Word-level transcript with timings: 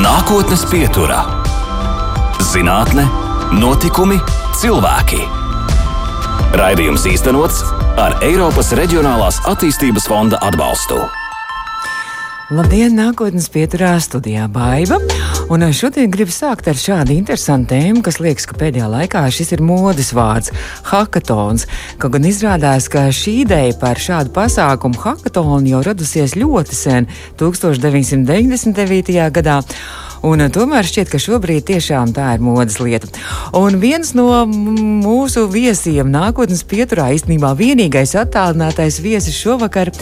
Nākotnes 0.00 0.62
pieturā- 0.64 1.18
zinātne, 2.50 3.02
notikumi, 3.52 4.16
cilvēki. 4.56 5.18
Raidījums 6.56 7.04
īstenots 7.10 7.58
ar 8.00 8.16
Eiropas 8.24 8.72
Reģionālās 8.78 9.42
attīstības 9.50 10.08
fonda 10.08 10.40
atbalstu. 10.46 11.02
Labdien, 12.48 12.96
nākotnes 12.96 13.50
pieturā 13.52 13.92
studijā 14.00 14.48
Baiva. 14.48 14.96
Un 15.50 15.64
šodien 15.74 16.12
gribu 16.14 16.30
sākt 16.30 16.68
ar 16.70 16.76
šādu 16.78 17.10
interesantu 17.10 17.72
tēmu, 17.72 18.04
kas 18.06 18.20
liekas, 18.22 18.44
ka 18.46 18.54
pēdējā 18.54 18.86
laikā 18.86 19.24
šis 19.34 19.48
ir 19.56 19.62
modes 19.66 20.12
vārds- 20.14 20.52
hackathons. 20.92 21.66
Kaut 21.98 22.12
gan 22.14 22.22
izrādās, 22.22 22.86
ka 22.88 23.08
šī 23.10 23.42
ideja 23.42 23.74
par 23.80 23.98
šādu 23.98 24.30
pasākumu 24.30 24.94
hackathonu 24.94 25.66
jau 25.72 25.82
radusies 25.82 26.36
ļoti 26.38 26.72
sen, 26.72 27.08
1999. 27.36 29.26
gadā. 29.34 29.64
Un 30.26 30.42
eh, 30.44 30.50
tomēr 30.52 30.84
šķiet, 30.84 31.08
ka 31.12 31.20
šobrīd 31.20 31.64
tiešām 31.70 32.12
tā 32.16 32.34
ir 32.36 32.42
modes 32.44 32.76
lieta. 32.82 33.08
Un 33.56 33.78
viens 33.80 34.12
no 34.16 34.44
mūsu 34.46 35.46
viesiem 35.52 36.10
nākotnes 36.12 36.62
pieturā 36.68 37.08
īstenībā 37.16 37.54
vienīgais 37.56 38.12
attālinātais 38.20 39.00
viesis 39.00 39.38
šovakar 39.40 39.92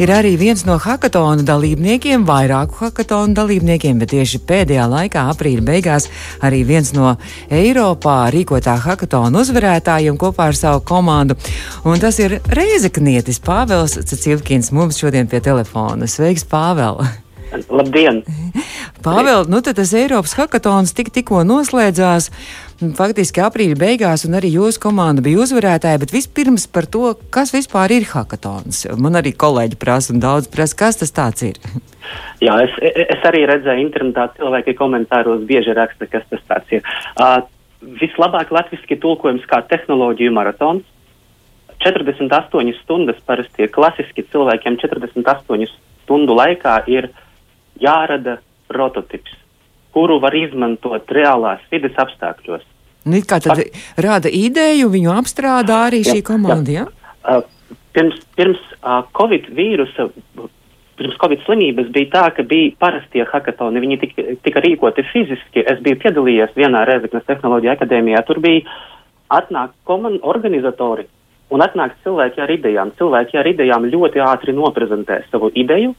ir 0.00 0.12
arī 0.14 0.36
viens 0.40 0.64
no 0.68 0.78
hackathonu 0.80 1.44
dalībniekiem, 1.48 2.24
vairāku 2.28 2.80
hackathonu 2.86 3.36
dalībniekiem, 3.36 4.00
bet 4.00 4.14
tieši 4.14 4.40
pēdējā 4.48 4.88
laikā, 4.88 5.28
aprīļa 5.34 5.66
beigās, 5.68 6.08
arī 6.44 6.64
viens 6.68 6.94
no 6.96 7.16
Eiropā 7.52 8.18
rīkotā 8.32 8.78
hackathonu 8.86 9.44
uzvarētājiem 9.44 10.16
kopā 10.20 10.48
ar 10.52 10.58
savu 10.58 10.84
komandu. 10.88 11.36
Un 11.84 12.00
tas 12.00 12.18
ir 12.24 12.38
Reizeknietis 12.48 13.42
Pāvels 13.44 14.00
Cecilkins 14.00 14.72
mums 14.72 15.00
šodien 15.00 15.28
pie 15.28 15.44
telefona. 15.44 16.08
Sveiks, 16.08 16.48
Pāvēl! 16.48 17.27
Labdien! 17.68 18.22
Pāvēl, 19.04 19.46
nu 19.48 19.60
tad 19.64 19.78
tas 19.78 19.92
Eiropas 19.96 20.34
hackathons 20.36 20.92
tik, 20.96 21.10
tikko 21.14 21.44
noslēdzās. 21.46 22.28
Faktiski 22.98 23.42
aprīļa 23.42 23.78
beigās, 23.78 24.24
un 24.28 24.36
arī 24.38 24.50
jūsu 24.54 24.82
komanda 24.82 25.22
bija 25.24 25.40
uzvarētāja. 25.44 26.00
Bet 26.02 26.14
vispirms 26.14 26.66
par 26.70 26.86
to, 26.90 27.12
kas 27.34 27.54
vispār 27.54 27.94
ir 27.94 28.08
hackathons. 28.10 28.84
Man 29.00 29.18
arī 29.18 29.32
kolēģi 29.38 29.78
prasa, 29.80 30.12
un 30.14 30.22
daudz 30.22 30.50
prasa, 30.52 30.76
kas 30.82 31.00
tas 31.00 31.44
ir. 31.46 31.60
Jā, 32.44 32.58
es, 32.64 32.74
es 32.82 33.24
arī 33.28 33.44
redzēju, 33.50 33.86
internetā 33.86 34.28
cilvēki 34.36 34.76
komentāros 34.78 35.46
bieži 35.48 35.74
raksta, 35.78 36.10
kas 36.10 36.26
tas 36.30 36.74
ir. 36.74 36.84
Uh, 37.18 37.40
vislabāk 38.00 38.52
latviešu 38.54 38.98
tulkojums 39.00 39.46
kā 39.50 39.62
tehnoloģiju 39.70 40.34
maratons. 40.34 40.86
48 41.78 42.74
stundas 42.82 43.18
parasti 43.26 43.62
ir 43.62 43.70
klasiski 43.70 44.24
cilvēkiem 44.32 44.80
48 44.82 45.68
stundu 46.02 46.34
laikā 46.34 46.80
ir 46.90 47.12
jārada 47.82 48.38
prototyps, 48.68 49.32
kuru 49.96 50.18
var 50.22 50.36
izmantot 50.36 51.08
reālās 51.14 51.62
vidas 51.72 51.96
apstākļos. 51.98 52.66
Nu, 53.08 53.20
kā 53.24 53.38
tad 53.40 53.62
Pat, 53.62 53.80
rāda 54.04 54.30
ideju, 54.32 54.90
viņu 54.92 55.14
apstrādā 55.14 55.84
arī 55.88 56.02
jā, 56.02 56.16
šī 56.16 56.24
komanda? 56.26 56.74
Jā. 56.74 56.84
Ja? 56.84 57.38
Uh, 57.38 57.78
pirms 57.96 58.20
pirms 58.36 58.60
uh, 58.82 59.02
Covid 59.16 59.48
vīrusa, 59.54 60.08
pirms 60.98 61.18
Covid 61.22 61.44
slimības 61.46 61.92
bija 61.94 62.10
tā, 62.12 62.24
ka 62.36 62.44
bija 62.48 62.74
parastie 62.82 63.24
hackathoni, 63.28 63.82
viņi 63.84 64.00
tika, 64.02 64.26
tika 64.44 64.64
rīkoti 64.64 65.06
fiziski. 65.12 65.64
Es 65.64 65.80
biju 65.84 66.00
piedalījies 66.04 66.56
vienā 66.58 66.84
Rezeknas 66.88 67.26
tehnoloģija 67.30 67.78
akadēmijā, 67.78 68.24
tur 68.28 68.42
bija 68.44 68.66
atnāk 69.38 69.72
komandu 69.88 70.20
organizatori 70.28 71.06
un 71.54 71.64
atnāk 71.64 71.96
cilvēki 72.04 72.42
ar 72.44 72.52
idejām. 72.52 72.92
Cilvēki 72.98 73.40
ar 73.40 73.48
idejām 73.48 73.88
ļoti 73.88 74.22
ātri 74.24 74.54
noprezentē 74.56 75.22
savu 75.30 75.52
ideju, 75.54 75.94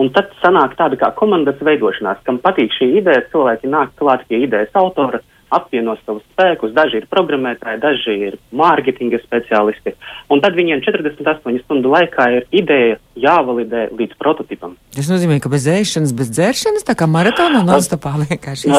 Un 0.00 0.08
tad 0.14 0.30
sanāk 0.40 0.76
tāda 0.78 0.96
kā 0.96 1.10
komandas 1.18 1.58
veidošanās, 1.60 2.22
kam 2.24 2.38
patīk 2.40 2.72
šī 2.78 2.88
ideja, 3.02 3.26
cilvēki 3.32 3.68
nāk 3.68 3.92
klāt 4.00 4.24
pie 4.28 4.40
idejas 4.46 4.72
autora, 4.78 5.20
apvieno 5.52 5.94
savus 6.02 6.24
spēkus. 6.32 6.72
Daži 6.76 7.02
ir 7.02 7.08
programmētāji, 7.12 7.80
daži 7.82 8.16
ir 8.28 8.38
mārketinga 8.56 9.20
speciālisti. 9.22 9.94
Un 10.32 10.42
tad 10.44 10.56
viņiem 10.58 10.82
48 10.84 11.62
stundu 11.64 11.92
laikā 11.92 12.28
ir 12.38 12.46
ideja 12.62 12.98
jāvalidē 13.18 13.88
līdz 13.92 14.16
prototipam. 14.20 14.74
Tas 14.96 15.08
nozīmē, 15.10 15.38
ka 15.42 15.52
bez 15.52 15.66
ēšanas, 15.68 16.14
bez 16.16 16.32
dzeršanas, 16.32 16.86
tā 16.88 16.96
kā 16.98 17.08
maratonā 17.10 17.62
nonstopā 17.68 18.14
vienkārši. 18.24 18.72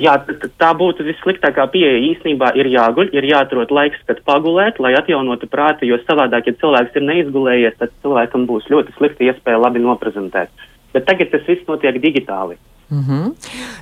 Jā, 0.00 0.18
tā 0.60 0.70
būtu 0.78 1.06
vissliktākā 1.06 1.68
pieeja. 1.72 2.02
Īsnībā 2.10 2.52
ir 2.58 2.70
jāguļ, 2.74 3.12
ir 3.16 3.30
jāatrod 3.30 3.74
laiks, 3.74 4.02
kad 4.10 4.22
pagulēt, 4.26 4.80
lai 4.82 4.96
atjaunotu 4.98 5.48
prātu, 5.50 5.88
jo 5.88 6.00
savādāk, 6.04 6.50
ja 6.50 6.58
cilvēks 6.62 6.98
ir 6.98 7.06
neizgulējies, 7.10 7.78
tad 7.80 7.94
cilvēkam 8.02 8.48
būs 8.50 8.70
ļoti 8.72 8.96
slikta 8.98 9.30
iespēja 9.30 9.62
labi 9.62 9.82
noprezentēt. 9.84 10.50
Bet 10.94 11.06
tagad 11.08 11.30
tas 11.32 11.44
viss 11.48 11.66
notiek 11.68 11.98
digitāli. 12.02 12.58
Mm 12.90 13.04
-hmm. 13.08 13.32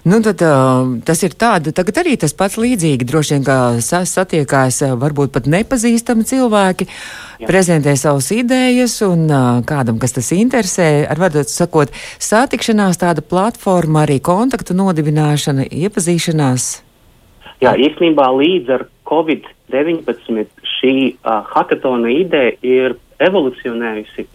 nu, 0.03 0.21
tad, 0.21 0.41
uh, 0.41 1.03
tas 1.05 1.23
ir 1.23 1.31
tāds, 1.31 1.73
arī 1.77 2.17
tas 2.17 2.33
pats 2.33 2.57
līdzīgi. 2.57 3.05
Droši 3.05 3.35
vien, 3.35 3.45
ka 3.45 3.57
satiekās 3.81 4.81
varbūt 4.81 5.29
pat 5.33 5.45
nepazīstami 5.47 6.25
cilvēki, 6.25 6.87
Jā. 7.41 7.47
prezentē 7.47 7.97
savas 7.97 8.31
idejas, 8.31 9.03
un 9.03 9.29
uh, 9.31 9.61
kādam, 9.65 9.99
kas 9.99 10.13
tas 10.13 10.33
interesē, 10.33 11.07
ar 11.11 11.17
vārdu 11.17 11.45
sakot, 11.45 11.89
satikšanās, 12.19 12.97
tāda 12.97 13.21
platforma, 13.21 14.03
arī 14.07 14.21
kontaktu 14.21 14.75
nodibināšana, 14.75 15.69
iepazīšanās. 15.69 16.83
Jā, 17.61 17.77
īstenībā 17.77 18.27
līdz 18.41 18.71
ar 18.71 18.87
Covid-19 19.05 20.47
šī 20.81 20.95
uh, 21.13 21.45
hackathona 21.55 22.09
ideja 22.09 22.57
ir 22.63 22.97
evolucionējusi 23.19 24.27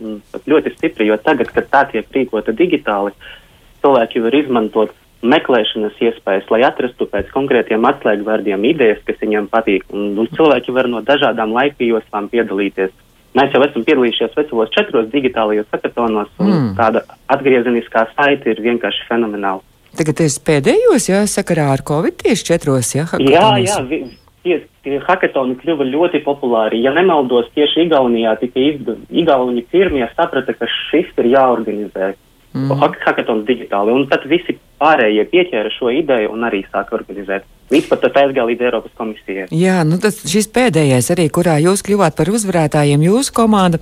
ļoti 0.46 0.78
stipri, 0.78 1.07
jo 1.07 1.18
tagad, 1.18 1.47
kad 1.47 1.66
tā 1.69 1.91
tiek 1.91 2.06
rīkota 2.13 2.51
digitāli, 2.51 3.12
uh, 3.12 3.38
cilvēki 3.84 4.23
var 4.25 4.35
izmantot 4.38 4.95
meklēšanas 5.19 5.97
iespējas, 6.00 6.47
lai 6.53 6.62
atrastu 6.67 7.07
pēc 7.12 7.31
konkrētiem 7.34 7.85
atslēgvārdiem 7.90 8.63
idejas, 8.69 9.01
kas 9.07 9.19
viņiem 9.22 9.50
patīk. 9.51 9.84
Un, 9.91 10.13
un 10.19 10.29
cilvēki 10.35 10.75
var 10.75 10.88
no 10.91 11.01
dažādām 11.06 11.51
laika 11.56 11.84
joslām 11.84 12.29
piedalīties. 12.31 12.94
Mēs 13.38 13.53
jau 13.53 13.62
esam 13.62 13.84
piedalījušies 13.85 14.38
vecos 14.38 14.72
četros 14.73 15.09
digitālajos 15.12 15.68
hackathons, 15.73 16.31
un 16.41 16.50
mm. 16.50 16.69
tāda 16.79 17.03
atgriezeniskā 17.29 18.07
saite 18.16 18.56
ir 18.56 18.63
vienkārši 18.63 19.06
fenomenāla. 19.09 19.62
Tagad 20.00 20.18
tas 20.22 20.38
pēdējos, 20.45 21.09
jā, 21.09 21.22
sakarā 21.29 21.68
ar 21.73 21.84
Covid 21.85 22.18
tieši 22.23 22.47
četros, 22.53 22.95
jā, 22.95 23.06
hackathons. 23.09 23.35
Jā, 23.35 23.51
jā, 23.66 23.78
vi, 23.89 24.01
tie, 24.45 24.57
tie 24.85 25.01
hackathoni 25.03 25.57
kļuva 25.59 25.88
ļoti 25.89 26.23
populāri. 26.25 26.81
Ja 26.85 26.94
nemaldos, 26.95 27.51
tieši 27.57 27.85
Igaunijā 27.88 28.35
tika 28.41 28.62
izdevies, 28.63 29.06
Igauni 29.22 29.66
pirmie 29.69 30.07
saprata, 30.16 30.56
ka 30.57 30.69
šis 30.89 31.12
ir 31.19 31.31
jāorganizē. 31.35 32.13
Mm. 32.49 32.81
Hackathons 32.81 33.45
digitāli. 33.45 33.93
Un 33.93 34.07
tad 34.09 34.23
visi 34.29 34.55
pārējie 34.81 35.25
pieķēra 35.29 35.69
šo 35.75 35.91
ideju 35.93 36.31
un 36.33 36.47
arī 36.47 36.63
sāka 36.71 36.95
organizēt. 36.97 37.45
Pat 37.69 37.99
tas 38.01 38.15
aizgāja 38.17 38.47
līdz 38.49 38.63
Eiropas 38.65 38.93
komisijai. 38.97 39.43
Jā, 39.53 39.83
nu 39.85 39.99
tas 40.01 40.15
šis 40.25 40.47
pēdējais 40.55 41.11
arī, 41.13 41.27
kurā 41.29 41.59
jūs 41.61 41.83
kļuvāt 41.85 42.15
par 42.17 42.31
uzvarētājiem, 42.33 43.03
jūsu 43.05 43.35
komanda, 43.38 43.77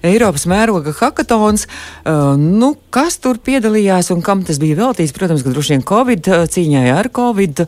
Eiropas 0.00 0.46
mēroga 0.48 0.94
hackathons. 0.96 1.66
Uh, 1.68 2.32
nu, 2.40 2.72
kas 2.88 3.20
tur 3.20 3.36
piedalījās 3.44 4.08
un 4.14 4.24
kam 4.24 4.46
tas 4.48 4.62
bija 4.62 4.78
veltīts? 4.80 5.12
Protams, 5.16 5.44
ka 5.44 5.52
droši 5.52 5.76
vien 5.76 5.84
Covid 5.84 6.32
uh, 6.32 6.46
cīņai 6.48 6.86
ar 6.94 7.12
Covid. 7.12 7.66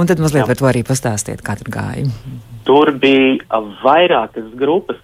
Un 0.00 0.08
tad 0.08 0.24
mazliet 0.24 0.46
Jā. 0.46 0.48
par 0.48 0.62
to 0.62 0.70
arī 0.72 0.86
pastāstiet, 0.88 1.44
kā 1.44 1.58
tur 1.60 1.68
gāja. 1.76 2.08
Tur 2.64 2.94
bija 2.96 3.60
vairākas 3.84 4.48
grupas, 4.56 4.96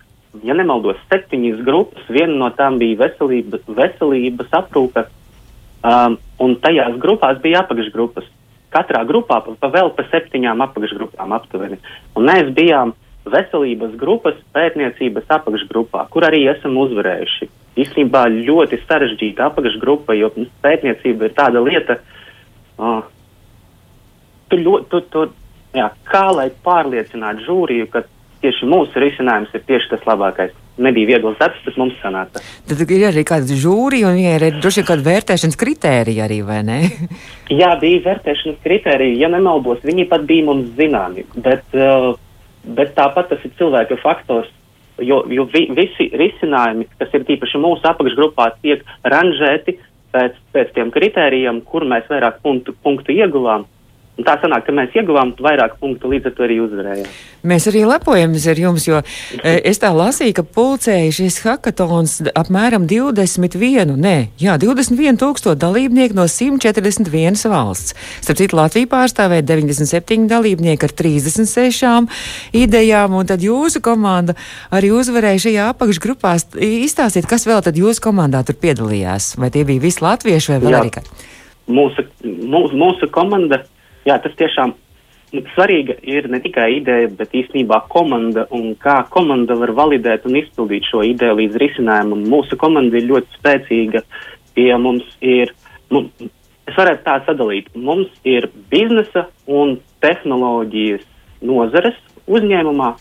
ja 0.45 0.57
nemaldos, 0.57 0.99
septiņas 1.11 1.63
grupas. 1.67 2.05
Viena 2.13 2.35
no 2.41 2.51
tām 2.57 2.81
bija 2.81 2.99
veselības, 3.05 3.65
veselības 3.79 4.53
aprūpe, 4.61 5.07
um, 5.87 6.19
un 6.43 6.57
tajās 6.63 6.99
grupās 7.03 7.41
bija 7.45 7.65
apakšgrupas. 7.65 8.29
Katrā 8.75 9.05
grupā 9.09 9.41
pa, 9.45 9.55
pa 9.61 9.71
vēl 9.73 9.93
pa 9.97 10.05
septiņām 10.11 10.65
apakšgrupām 10.67 11.35
aptuveni. 11.37 11.79
Un 12.19 12.29
mēs 12.29 12.51
bijām 12.57 12.93
veselības 13.27 13.95
grupas 13.99 14.37
pētniecības 14.55 15.31
apakšgrupā, 15.39 16.07
kur 16.13 16.27
arī 16.27 16.45
esam 16.51 16.77
uzvarējuši. 16.79 17.49
Īstenībā 17.83 18.27
ļoti 18.33 18.81
sarežģīta 18.85 19.51
apakšgrupa, 19.51 20.15
jo 20.17 20.31
pētniecība 20.65 21.29
ir 21.29 21.35
tāda 21.37 21.63
lieta, 21.65 21.99
uh, 22.79 23.03
tu, 24.51 24.79
tu, 24.91 25.01
tu, 25.13 25.25
jā, 25.77 25.91
kā 26.09 26.27
lai 26.35 26.49
pārliecinātu 26.65 27.47
žūriju, 27.49 27.89
ka 27.93 28.07
tieši 28.47 28.69
mūsu 28.71 29.03
risinājums 29.03 29.53
ir 29.55 29.65
tieši 29.67 29.93
tas 29.93 30.07
labākais. 30.07 30.55
Nebija 30.83 31.15
viegls 31.15 31.39
darbs, 31.41 31.63
bet 31.65 31.79
mums 31.81 31.97
sanāca. 32.03 32.43
Tad 32.69 32.83
ir 32.85 33.07
arī 33.09 33.25
kāda 33.27 33.57
žūrija 33.57 34.11
un 34.13 34.21
ir 34.21 34.45
droši 34.61 34.83
vien 34.83 34.89
kāda 34.91 35.07
vērtēšanas 35.07 35.59
kritērija 35.61 36.27
arī, 36.27 36.43
vai 36.47 36.61
ne? 36.67 36.79
Jā, 37.61 37.73
bija 37.81 38.05
vērtēšanas 38.11 38.61
kritērija. 38.65 39.19
Ja 39.25 39.33
nemaldos, 39.33 39.81
viņi 39.87 40.07
pat 40.11 40.27
bija 40.29 40.47
mums 40.51 40.71
zināmi, 40.79 41.27
bet, 41.37 41.65
uh, 41.75 42.13
bet 42.79 42.95
tāpat 42.99 43.33
tas 43.33 43.45
ir 43.49 43.57
cilvēka 43.59 43.99
faktors. 44.05 44.53
Jo, 45.05 45.21
jo 45.29 45.45
vi, 45.53 45.67
visi 45.77 46.07
risinājumi, 46.17 46.87
kas 46.97 47.13
ir 47.13 47.27
tīpaši 47.29 47.61
mūsu 47.61 47.85
apakšgrupā, 47.85 48.47
tiek 48.63 48.85
ranžēti 49.05 49.75
pēc, 50.15 50.37
pēc 50.57 50.71
tiem 50.77 50.93
kritērijiem, 50.95 51.61
kur 51.69 51.85
mēs 51.89 52.09
vairāk 52.09 52.41
punktu, 52.45 52.73
punktu 52.85 53.13
ieguvām. 53.17 53.67
Un 54.17 54.25
tā 54.25 54.33
sanāk, 54.41 54.63
ka 54.65 54.73
mēs 54.73 54.95
ieguvām 54.97 55.35
vairāk 55.45 55.75
punktu, 55.77 56.09
līdz 56.09 56.31
ar 56.31 56.33
to 56.39 56.45
arī 56.47 56.55
uzvarējām. 56.65 57.09
Mēs 57.51 57.67
arī 57.69 57.83
lepojamies 57.85 58.47
ar 58.49 58.61
jums, 58.63 58.87
jo 58.89 59.03
e, 59.03 59.53
es 59.69 59.77
tā 59.83 59.91
lasīju, 59.93 60.39
ka 60.39 60.45
pulcēja 60.57 61.11
šis 61.19 61.37
hackathons 61.45 62.15
apmēram 62.33 62.87
21, 62.89 63.93
nē, 64.01 64.15
jā, 64.41 64.55
21 64.63 65.21
tūkstoši 65.21 65.61
dalībnieku 65.61 66.17
no 66.17 66.25
141 66.33 67.37
valsts. 67.53 67.93
Starp 68.25 68.41
citu, 68.41 68.57
Latvija 68.57 68.89
pārstāvēja 68.97 69.45
97 69.53 70.25
dalībnieki 70.33 70.89
ar 70.89 70.97
36 70.97 72.57
idejām, 72.57 73.21
un 73.21 73.29
tad 73.29 73.45
jūsu 73.45 73.85
komanda 73.85 74.33
arī 74.73 74.95
uzvarēja 74.97 75.45
šajā 75.45 75.71
apakšgrupā. 75.77 76.39
Izstāstiet, 76.57 77.29
kas 77.29 77.45
vēl 77.45 77.61
tad 77.69 77.77
jūsu 77.77 78.09
komandā 78.09 78.47
tur 78.49 78.57
piedalījās? 78.65 79.35
Vai 79.37 79.53
tie 79.53 79.69
bija 79.69 79.85
visi 79.85 80.01
latvieši 80.09 80.57
vai 80.57 80.61
vēl 80.65 80.73
jā. 80.79 80.85
arī 80.87 80.97
kā? 80.97 81.05
Mūsu, 81.69 82.09
mūsu, 82.25 82.79
mūsu 82.79 83.13
komanda 83.13 83.67
jā, 84.07 84.17
tas 84.23 84.35
tiešām 84.39 84.75
nu, 85.35 85.43
svarīga 85.55 85.97
ir 86.07 86.29
ne 86.33 86.41
tikai 86.45 86.69
ideja, 86.79 87.11
bet 87.19 87.35
īstenībā 87.37 87.83
komanda 87.93 88.47
un 88.55 88.75
kā 88.81 89.01
komanda 89.13 89.57
var 89.59 89.75
validēt 89.77 90.27
un 90.29 90.39
izpildīt 90.41 90.89
šo 90.91 91.03
ideju 91.07 91.39
līdz 91.41 91.61
risinājumam. 91.63 92.25
Mūsu 92.31 92.59
komanda 92.61 92.99
ir 92.99 93.09
ļoti 93.11 93.41
spēcīga, 93.41 94.03
ja 94.63 94.79
mums 94.81 95.07
ir, 95.21 95.53
nu, 95.93 96.07
es 96.67 96.79
varētu 96.79 97.05
tā 97.07 97.19
sadalīt, 97.27 97.71
mums 97.75 98.11
ir 98.25 98.49
biznesa 98.73 99.27
un 99.47 99.79
tehnoloģijas 100.05 101.05
nozares 101.47 101.99
uzņēmumā, 102.27 102.95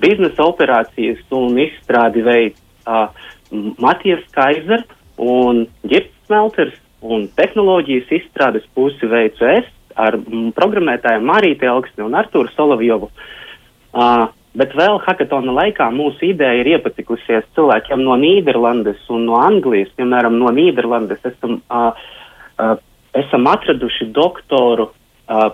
biznesa 0.00 0.46
operācijas 0.46 1.20
un 1.36 1.58
izstrādi 1.60 2.22
veids 2.24 2.60
uh, 2.86 3.10
Matijas 3.82 4.22
Kaiser 4.32 4.86
un 5.20 5.66
Girts 5.84 6.14
Smelters 6.28 6.76
un 7.00 7.26
tehnoloģijas 7.36 8.12
izstrādes 8.20 8.64
pusi 8.76 9.08
veicu 9.10 9.48
es 9.50 9.68
ar 10.00 10.18
mm, 10.18 10.50
programmētājiem 10.56 11.26
Marīti 11.28 11.68
Elksni 11.68 12.04
un 12.06 12.16
Arturu 12.18 12.50
Solovjovu. 12.54 13.10
Uh, 13.90 14.28
bet 14.58 14.74
vēl 14.78 14.98
hackathona 15.04 15.54
laikā 15.54 15.88
mūsu 15.94 16.30
ideja 16.30 16.60
ir 16.60 16.72
iepatikusies 16.74 17.46
cilvēkiem 17.56 18.02
no 18.06 18.16
Nīderlandes 18.20 19.02
un 19.12 19.26
no 19.28 19.40
Anglijas. 19.42 19.90
Piemēram, 19.98 20.38
no 20.40 20.52
Nīderlandes 20.54 21.22
esam, 21.32 21.60
uh, 21.70 21.90
uh, 22.58 22.76
esam 23.18 23.48
atraduši 23.50 24.10
doktoru 24.16 24.90
uh, 24.90 25.50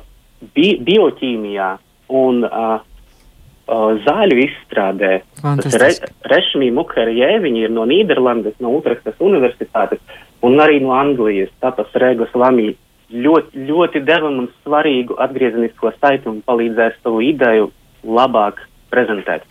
bi 0.57 0.77
bioķīmijā 0.85 1.71
un 2.17 2.45
uh, 2.47 2.79
uh, 2.81 3.89
zāļu 4.07 4.41
izstrādē. 4.47 5.13
Re, 5.43 5.91
Rešmī 6.33 6.71
Mukarjē, 6.77 7.37
viņi 7.45 7.67
ir 7.67 7.77
no 7.77 7.85
Nīderlandes, 7.89 8.57
no 8.65 8.77
Utrechtas 8.79 9.21
universitātes 9.21 10.01
un 10.47 10.61
arī 10.63 10.81
no 10.85 10.93
Anglijas, 10.97 11.53
tāpēc 11.65 11.97
Rēgas 12.01 12.35
Lamī 12.37 12.75
ļoti, 13.12 13.67
ļoti 13.69 14.03
deva 14.06 14.31
mums 14.35 14.55
svarīgu 14.64 15.17
atgriezenisko 15.23 15.93
saiti 16.00 16.31
un 16.31 16.43
palīdzēs 16.47 17.00
savu 17.03 17.23
ideju 17.25 17.70
labāk 18.06 18.62
prezentēt. 18.91 19.47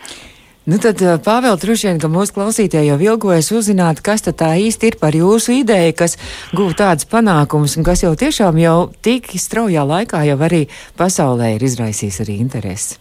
Nu 0.65 0.79
tad, 0.81 0.97
eh, 0.97 1.19
Pāvēl, 1.21 1.59
droši 1.61 1.85
vien, 1.85 1.99
ka 2.01 2.09
mūsu 2.09 2.33
klausītāji 2.33 2.89
jau 2.89 2.97
ilgojas 2.97 3.51
uzzināt, 3.53 4.01
kas 4.01 4.25
tad 4.25 4.39
tā 4.39 4.55
īsti 4.57 4.89
ir 4.89 4.95
par 4.97 5.13
jūsu 5.13 5.53
ideju, 5.61 5.93
kas 5.93 6.17
guva 6.57 6.73
tādas 6.73 7.05
panākumus 7.05 7.77
un 7.77 7.85
kas 7.85 8.01
jau 8.01 8.15
tiešām 8.17 8.57
jau 8.57 8.89
tik 9.05 9.29
straujā 9.37 9.85
laikā 9.85 10.23
jau 10.25 10.39
arī 10.41 10.65
pasaulē 10.97 11.53
ir 11.55 11.67
izraisījis 11.69 12.17
arī 12.25 12.39
interesi. 12.41 12.97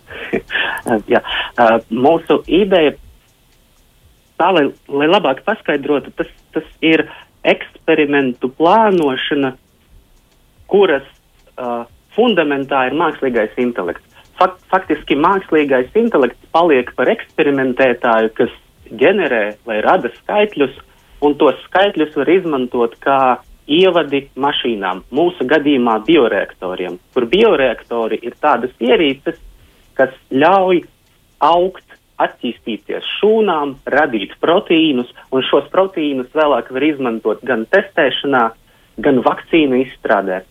Jā, 1.12 1.22
uh, 1.56 1.80
mūsu 1.88 2.42
ideja, 2.44 2.92
tā 4.36 4.52
lai, 4.52 4.68
lai 4.92 5.08
labāk 5.08 5.40
paskaidrotu, 5.48 6.12
tas, 6.20 6.28
tas 6.52 6.68
ir 6.84 7.06
eksperimentu 7.48 8.52
plānošana 8.60 9.54
kuras 10.70 11.06
uh, 11.58 11.84
fundamentā 12.16 12.86
ir 12.88 12.98
mākslīgais 12.98 13.56
intelekts. 13.60 14.06
Fakt, 14.38 14.62
faktiski 14.72 15.16
mākslīgais 15.18 15.94
intelekts 15.98 16.50
paliek 16.54 16.90
par 16.98 17.10
eksperimentētāju, 17.12 18.32
kas 18.38 18.54
ģenerē 18.90 19.44
vai 19.66 19.80
rada 19.84 20.10
skaitļus, 20.18 20.74
un 21.24 21.36
tos 21.40 21.58
skaitļus 21.68 22.16
var 22.18 22.30
izmantot 22.32 22.96
kā 23.02 23.18
ievadi 23.70 24.26
mašīnām, 24.36 25.04
mūsu 25.14 25.46
gadījumā 25.48 26.00
bioreaktoriem, 26.04 26.98
kur 27.14 27.28
bioreaktori 27.30 28.18
ir 28.26 28.34
tādas 28.42 28.74
ierīces, 28.82 29.38
kas 29.96 30.12
ļauj 30.34 30.82
augt, 31.44 31.86
attīstīties 32.20 33.06
šūnām, 33.18 33.78
radīt 33.90 34.36
proteīnus, 34.42 35.08
un 35.34 35.42
šos 35.48 35.66
proteīnus 35.72 36.30
vēlāk 36.34 36.70
var 36.74 36.86
izmantot 36.86 37.42
gan 37.46 37.64
testēšanā, 37.72 38.44
gan 39.02 39.22
vakcīnu 39.24 39.80
izstrādē. 39.82 40.44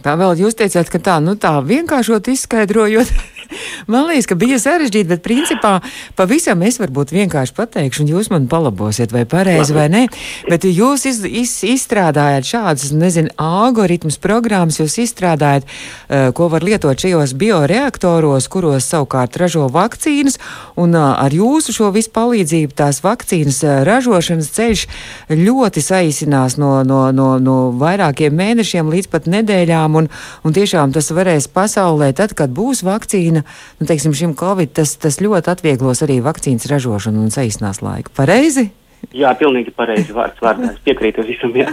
Tā 0.00 0.14
vēl 0.16 0.38
jūs 0.40 0.56
teicāt, 0.56 0.88
ka 0.88 0.98
tā, 1.02 1.18
nu 1.20 1.34
tā 1.36 1.52
vienkāršot 1.64 2.30
izskaidrojot, 2.32 3.10
man 3.92 4.06
liekas, 4.08 4.28
ka 4.30 4.36
bija 4.38 4.56
sarežģīti, 4.60 5.08
bet 5.10 5.22
principā 5.24 5.72
pavisam 6.16 6.62
es 6.64 6.78
varbūt 6.80 7.12
vienkārši 7.14 7.54
pateikšu, 7.56 8.04
un 8.04 8.12
jūs 8.14 8.30
man 8.32 8.46
palabosiet, 8.50 9.12
vai 9.12 9.26
pareizi 9.28 9.76
vai 9.76 9.88
nē. 9.92 10.02
Bet 10.48 10.64
jūs 10.64 11.04
iz, 11.10 11.20
iz, 11.26 11.52
izstrādājat 11.68 12.48
šādus, 12.48 12.94
nezinu, 12.96 13.32
algoritmus, 13.40 14.16
programmas, 14.22 14.80
jūs 14.80 14.96
izstrādājat, 15.04 15.68
uh, 15.68 16.30
ko 16.36 16.48
var 16.52 16.64
lietot 16.66 17.00
šajos 17.00 17.34
bioreaktoros, 17.40 18.48
kuros 18.52 18.88
savukārt 18.88 19.36
ražo 19.40 19.66
vakcīnas, 19.72 20.40
un 20.80 20.96
uh, 20.96 21.12
ar 21.20 21.34
jūsu 21.34 21.76
šo 21.76 21.90
visu 21.94 22.12
palīdzību 22.16 22.76
tās 22.78 23.02
vakcīnas 23.04 23.60
uh, 23.66 23.76
ražošanas 23.88 24.50
ceļš 24.56 24.86
ļoti 25.34 25.84
saīsinās 25.84 26.56
no, 26.60 26.78
no, 26.86 27.02
no, 27.12 27.34
no 27.42 27.58
vairākiem 27.80 28.34
mēnešiem 28.36 28.90
līdz 28.96 29.10
pat 29.12 29.28
nedēļām, 29.30 29.89
un, 29.98 30.10
un 30.44 30.56
tiešām 30.56 30.92
tas 30.94 31.10
varēs 31.14 31.48
pasaulē, 31.52 32.12
tad, 32.16 32.34
kad 32.38 32.52
būs 32.54 32.84
vakcīna, 32.86 33.44
nu, 33.44 33.88
teiksim, 33.88 34.14
šim 34.16 34.36
Covid, 34.38 34.74
tas, 34.80 34.96
tas 35.00 35.20
ļoti 35.22 35.50
atvieglos 35.54 36.04
arī 36.06 36.20
vakcīnas 36.24 36.68
ražošanu 36.70 37.24
un 37.26 37.34
saīsinās 37.34 37.82
laiku. 37.84 38.14
Pareizi? 38.16 38.70
Jā, 39.16 39.32
pilnīgi 39.38 39.72
pareizi 39.74 40.12
vārds 40.14 40.40
vārdā. 40.44 40.74
Es 40.74 40.82
piekrītu 40.84 41.24
visam. 41.26 41.54
Jā. 41.56 41.72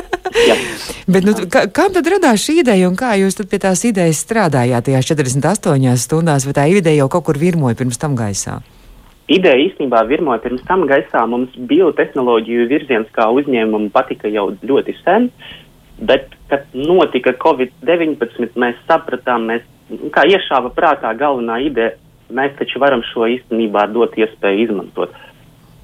jā. 0.48 0.56
Bet, 1.06 1.26
nu, 1.26 1.34
kā, 1.52 1.66
kā 1.70 1.88
tad 1.92 2.08
radās 2.10 2.42
šī 2.42 2.62
ideja 2.62 2.88
un 2.88 2.96
kā 2.98 3.12
jūs 3.20 3.38
pie 3.44 3.60
tās 3.62 3.84
idejas 3.86 4.22
strādājāt 4.24 4.88
tajās 4.88 5.10
48 5.12 6.00
stundās, 6.00 6.46
vai 6.48 6.56
tā 6.56 6.68
ideja 6.72 7.04
jau 7.04 7.10
kaut 7.12 7.28
kur 7.28 7.40
virmoja 7.40 7.78
pirms 7.78 8.00
tam 8.00 8.16
gaisā? 8.18 8.62
Ideja 9.32 9.60
īstenībā 9.68 10.02
virmoja 10.08 10.42
pirms 10.42 10.64
tam 10.66 10.82
gaisā. 10.88 11.22
Mums 11.30 11.54
biotehnoloģiju 11.70 12.66
virziens 12.72 13.12
kā 13.14 13.28
uzņēmumam 13.32 13.92
patika 13.94 14.32
jau 14.32 14.50
ļoti 14.64 14.96
sen, 15.04 15.30
bet, 16.06 16.32
kad 16.50 16.66
notika 16.74 17.34
Covid-19, 17.42 18.54
mēs 18.58 18.78
sapratām, 18.88 19.48
mēs 19.50 19.66
kā 20.14 20.24
iešāva 20.28 20.72
prātā 20.76 21.12
galvenā 21.18 21.60
ideja, 21.66 21.96
mēs 22.32 22.56
taču 22.58 22.80
varam 22.82 23.04
šo 23.12 23.28
īstenībā 23.36 23.86
dot 23.92 24.16
iespēju 24.18 24.66
izmantot. 24.66 25.14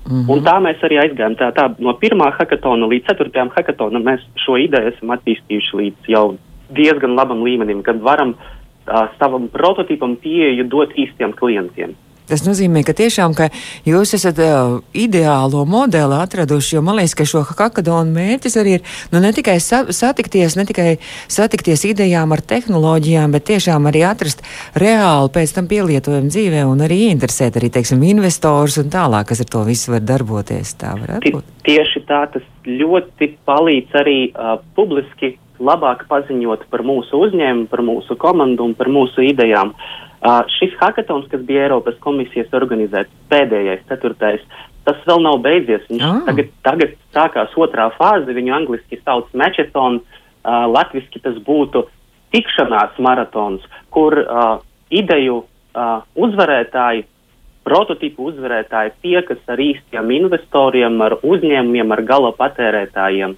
Mm 0.08 0.24
-hmm. 0.24 0.30
Un 0.32 0.44
tā 0.44 0.56
mēs 0.64 0.80
arī 0.82 0.96
aizgājām. 1.02 1.36
Tā, 1.36 1.52
tā, 1.52 1.74
no 1.78 1.92
pirmā 1.92 2.30
hackathona 2.32 2.86
līdz 2.86 3.06
ceturtajam 3.06 3.50
hackathonam 3.56 4.02
mēs 4.02 4.20
šo 4.44 4.56
ideju 4.56 4.88
esam 4.88 5.10
attīstījuši 5.10 5.76
līdz 5.80 6.08
jau 6.08 6.36
diezgan 6.70 7.14
labam 7.14 7.42
līmenim, 7.42 7.82
kad 7.82 8.00
varam 8.00 8.30
uh, 8.30 9.08
savam 9.18 9.48
prototipam 9.48 10.16
pieeju 10.16 10.64
dot 10.64 10.90
īstiem 10.96 11.32
klientiem. 11.32 11.94
Tas 12.28 12.42
nozīmē, 12.44 12.82
ka 12.84 12.92
tiešām 12.92 13.32
ka 13.36 13.48
jūs 13.88 14.12
esat 14.18 14.36
uh, 14.44 14.78
ideālo 14.92 15.62
modeli 15.68 16.18
atraduši, 16.18 16.74
jo 16.76 16.82
man 16.84 16.98
liekas, 16.98 17.14
ka 17.16 17.24
šo 17.28 17.40
hackathonu 17.48 18.12
mērķis 18.12 18.58
arī 18.60 18.74
ir 18.76 18.82
nu, 19.14 19.22
ne 19.24 19.30
tikai 19.32 19.56
sa 19.64 19.86
satikties, 19.88 20.58
ne 20.60 20.66
tikai 20.68 20.88
satikties 21.32 21.86
idejām 21.88 22.34
ar 22.36 22.42
tehnoloģijām, 22.52 23.32
bet 23.32 23.48
tiešām 23.48 23.88
arī 23.88 24.04
atrast 24.10 24.44
reāli 24.76 25.32
pēc 25.32 25.54
tam 25.56 25.70
pielietojumu 25.70 26.28
dzīvē 26.28 26.66
un 26.68 26.84
arī 26.84 27.06
interesēt 27.08 27.56
arī, 27.56 27.72
teiksim, 27.72 28.04
investors 28.10 28.76
un 28.82 28.92
tālāk, 28.92 29.30
kas 29.30 29.40
ar 29.44 29.48
to 29.54 29.64
visu 29.68 29.94
var 29.94 30.04
darboties. 30.04 30.74
Tā 30.76 30.92
varētu 30.98 31.32
būt. 31.38 31.54
Tieši 31.68 32.02
tā, 32.08 32.26
tas 32.34 32.44
ļoti 32.68 33.30
palīdz 33.48 33.96
arī 34.02 34.18
uh, 34.34 34.58
publiski 34.76 35.38
labāk 35.58 36.04
paziņot 36.12 36.68
par 36.70 36.84
mūsu 36.86 37.24
uzņēmumu, 37.24 37.70
par 37.72 37.82
mūsu 37.82 38.18
komandu 38.20 38.68
un 38.68 38.76
par 38.78 38.92
mūsu 38.92 39.24
idejām. 39.32 39.72
Uh, 39.72 40.07
Uh, 40.18 40.40
šis 40.50 40.72
hackathons, 40.80 41.28
kas 41.30 41.44
bija 41.46 41.68
Eiropas 41.68 41.94
komisijas 42.02 42.50
organizēts, 42.58 43.12
pēdējais, 43.30 43.84
ceturtais, 43.86 44.42
tas 44.88 44.98
vēl 45.06 45.22
nav 45.22 45.38
beidzies. 45.44 45.84
Viņš 45.90 46.06
oh. 46.08 46.24
tagad, 46.26 46.50
tagad 46.66 46.96
sākās 47.14 47.54
otrā 47.54 47.86
fāze, 47.94 48.34
viņu 48.34 48.56
angliski 48.56 48.98
sauc 49.04 49.30
Mečetons, 49.38 50.02
uh, 50.02 50.66
latviski 50.66 51.22
tas 51.22 51.38
būtu 51.46 51.84
tikšanās 52.34 52.98
maratons, 52.98 53.62
kur 53.94 54.18
uh, 54.18 54.58
ideju 54.90 55.44
uh, 55.44 56.02
uzvarētāji, 56.18 57.06
prototipu 57.68 58.30
uzvarētāji 58.32 58.94
tiekas 59.04 59.40
ar 59.46 59.60
īstiem 59.60 60.10
investoriem, 60.16 60.98
ar 61.04 61.18
uzņēmumiem, 61.22 61.94
ar 61.94 62.02
gala 62.08 62.32
patērētājiem. 62.36 63.36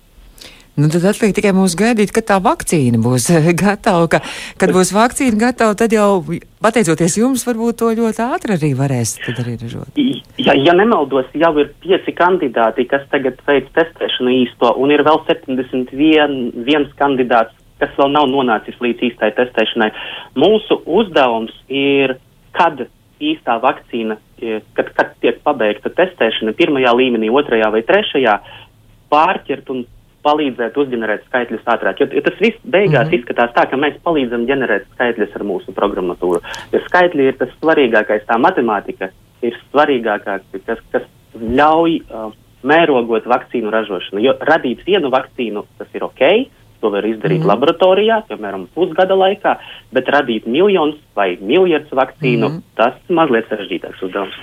Nu, 0.78 0.88
tad 0.88 1.04
atliek 1.10 1.34
tikai 1.34 1.50
mums 1.56 1.74
gaidīt, 1.78 2.12
kad 2.14 2.28
tā 2.28 2.36
vakcīna 2.42 3.00
būs 3.02 3.26
gatava. 3.58 4.06
Ka, 4.12 4.20
kad 4.60 4.72
būs 4.74 4.92
vakcīna 4.94 5.40
gatava, 5.40 5.74
tad 5.78 5.92
jau, 5.94 6.22
pateicoties 6.62 7.18
jums, 7.18 7.44
varbūt 7.48 7.80
to 7.82 7.90
ļoti 7.98 8.22
ātri 8.24 8.56
arī 8.56 8.70
varēs 8.78 9.16
arī 9.34 9.56
ražot. 9.60 9.98
Ja, 10.40 10.54
ja 10.54 10.74
nemaldos, 10.76 11.28
jau 11.34 11.52
ir 11.60 11.72
pieci 11.82 12.14
kandidāti, 12.16 12.86
kas 12.88 13.04
tagad 13.12 13.42
veic 13.48 13.68
testēšanu 13.76 14.36
īsto, 14.44 14.72
un 14.80 14.94
ir 14.94 15.04
vēl 15.06 15.20
71 15.28 16.94
kandidāts 17.00 17.56
kas 17.80 17.92
vēl 17.96 18.10
nav 18.12 18.28
nonācis 18.28 18.76
līdz 18.82 19.06
īstai 19.10 19.30
testēšanai. 19.38 19.90
Mūsu 20.38 20.82
uzdevums 20.84 21.54
ir, 21.72 22.18
kad 22.56 22.82
īstā 23.20 23.56
vakcīna, 23.62 24.18
kad, 24.76 24.90
kad 24.96 25.14
tiek 25.24 25.40
pabeigta 25.44 25.92
testēšana 25.96 26.54
pirmajā 26.58 26.92
līmenī, 26.96 27.30
otrajā 27.32 27.70
vai 27.72 27.82
trešajā, 27.88 28.36
pārķert 29.12 29.72
un 29.72 29.84
palīdzēt 30.26 30.76
uzģenerēt 30.80 31.24
skaitļus 31.28 31.66
ātrāk. 31.74 32.02
Jo, 32.02 32.08
jo 32.16 32.22
tas 32.26 32.36
viss 32.42 32.60
beigās 32.64 33.06
mm 33.06 33.10
-hmm. 33.10 33.18
izskatās 33.20 33.54
tā, 33.56 33.66
ka 33.70 33.76
mēs 33.76 33.96
palīdzam 34.04 34.46
ģenerēt 34.50 34.86
skaitļus 34.94 35.36
ar 35.36 35.46
mūsu 35.52 35.74
programmatūru. 35.76 36.42
Jo 36.72 36.82
skaitļi 36.88 37.28
ir 37.30 37.40
tas 37.40 37.56
svarīgākais, 37.60 38.26
tā 38.28 38.38
matemātika 38.38 39.10
ir 39.42 39.56
svarīgākā, 39.70 40.40
kas, 40.66 40.78
kas 40.92 41.02
ļauj 41.34 42.00
uh, 42.00 42.32
mērogot 42.62 43.26
vakcīnu 43.26 43.70
ražošanu. 43.72 44.22
Jo 44.24 44.36
radīt 44.40 44.84
vienu 44.86 45.10
vakcīnu, 45.12 45.64
tas 45.78 45.88
ir 45.94 46.04
ok, 46.04 46.24
To 46.80 46.88
var 46.92 47.04
izdarīt 47.04 47.42
mm. 47.42 47.48
laboratorijā, 47.50 48.22
piemēram, 48.30 48.64
pusgada 48.72 49.16
laikā, 49.18 49.56
bet 49.92 50.08
radīt 50.08 50.46
miljonus 50.48 50.96
vai 51.16 51.34
miljardus 51.36 51.92
vakcīnu, 51.92 52.48
mm. 52.48 52.62
tas 52.78 52.96
mazliet 53.12 53.50
sarežģītāks 53.50 54.00
uzdevums. 54.06 54.38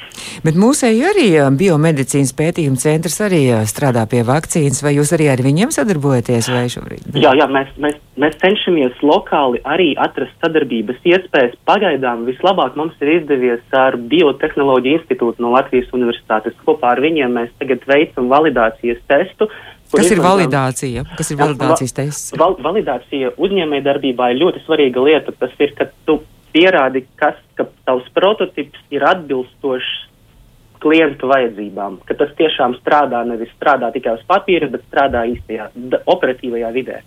Bet 0.45 0.57
mūsēji 0.59 1.01
arī 1.09 1.27
biomedicīnas 1.57 2.35
pētījuma 2.37 2.77
centrs 2.77 3.17
arī 3.25 3.41
strādā 3.69 4.03
pie 4.09 4.21
vakcīnas, 4.27 4.83
vai 4.85 4.93
jūs 4.99 5.15
arī 5.17 5.31
ar 5.33 5.41
viņiem 5.41 5.73
sadarbojaties 5.73 6.51
vai 6.53 6.67
šobrīd? 6.69 7.07
Jā, 7.17 7.31
jā 7.39 7.47
mēs, 7.49 7.71
mēs, 7.81 7.97
mēs 8.21 8.37
cenšamies 8.43 9.01
lokāli 9.01 9.63
arī 9.65 9.89
atrast 9.97 10.37
sadarbības 10.43 11.01
iespējas. 11.09 11.57
Pagaidām 11.65 12.27
vislabāk 12.29 12.77
mums 12.77 12.93
ir 13.01 13.15
izdevies 13.15 13.65
ar 13.77 13.97
Biotehnoloģiju 13.97 15.01
institūtu 15.01 15.41
no 15.41 15.55
Latvijas 15.55 15.89
universitātes. 15.97 16.57
Kopā 16.67 16.93
ar 16.93 17.01
viņiem 17.01 17.33
mēs 17.39 17.49
tagad 17.57 17.89
veicam 17.89 18.29
validācijas 18.29 19.01
testu 19.09 19.49
Kas 19.93 20.11
ir 20.11 20.21
validācija? 20.23 21.05
Kas 21.17 21.31
ir 21.31 21.39
validācijas 21.39 21.95
tests? 21.95 22.33
Val, 22.39 22.57
validācija 22.63 23.35
uzņēmēja 23.39 23.85
darbībā 23.85 24.31
ir 24.33 24.41
ļoti 24.41 24.63
svarīga 24.65 25.03
lieta. 25.05 25.35
Tas 25.39 25.53
ir, 25.63 25.71
ka 25.77 25.87
tu 26.07 26.19
pierādi, 26.55 27.05
kas, 27.19 27.39
ka 27.59 27.67
tavs 27.87 28.07
prototyps 28.15 28.81
ir 28.93 29.05
atbilstošs 29.07 29.93
klientu 30.83 31.29
vajadzībām, 31.31 32.01
ka 32.05 32.17
tas 32.19 32.33
tiešām 32.37 32.77
strādā, 32.81 33.23
nevis 33.25 33.49
strādā 33.55 33.89
tikai 33.95 34.17
uz 34.19 34.25
papīra, 34.29 34.69
bet 34.69 34.83
strādā 34.85 35.23
īstajā 35.31 35.71
operatīvajā 36.05 36.73
vidē. 36.75 37.01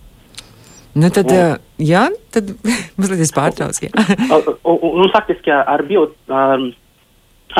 Nu 0.91 1.07
tad, 1.13 1.29
un, 1.31 1.61
jā, 1.79 2.03
tad 2.35 2.51
mazliet 2.99 3.23
es 3.23 3.31
pārtraucu. 3.35 3.87
un, 3.95 4.49
un, 4.73 4.97
un 5.05 5.11
faktiski 5.13 5.53
ar 5.55 5.85
bio, 5.87 6.09
um, 6.27 6.71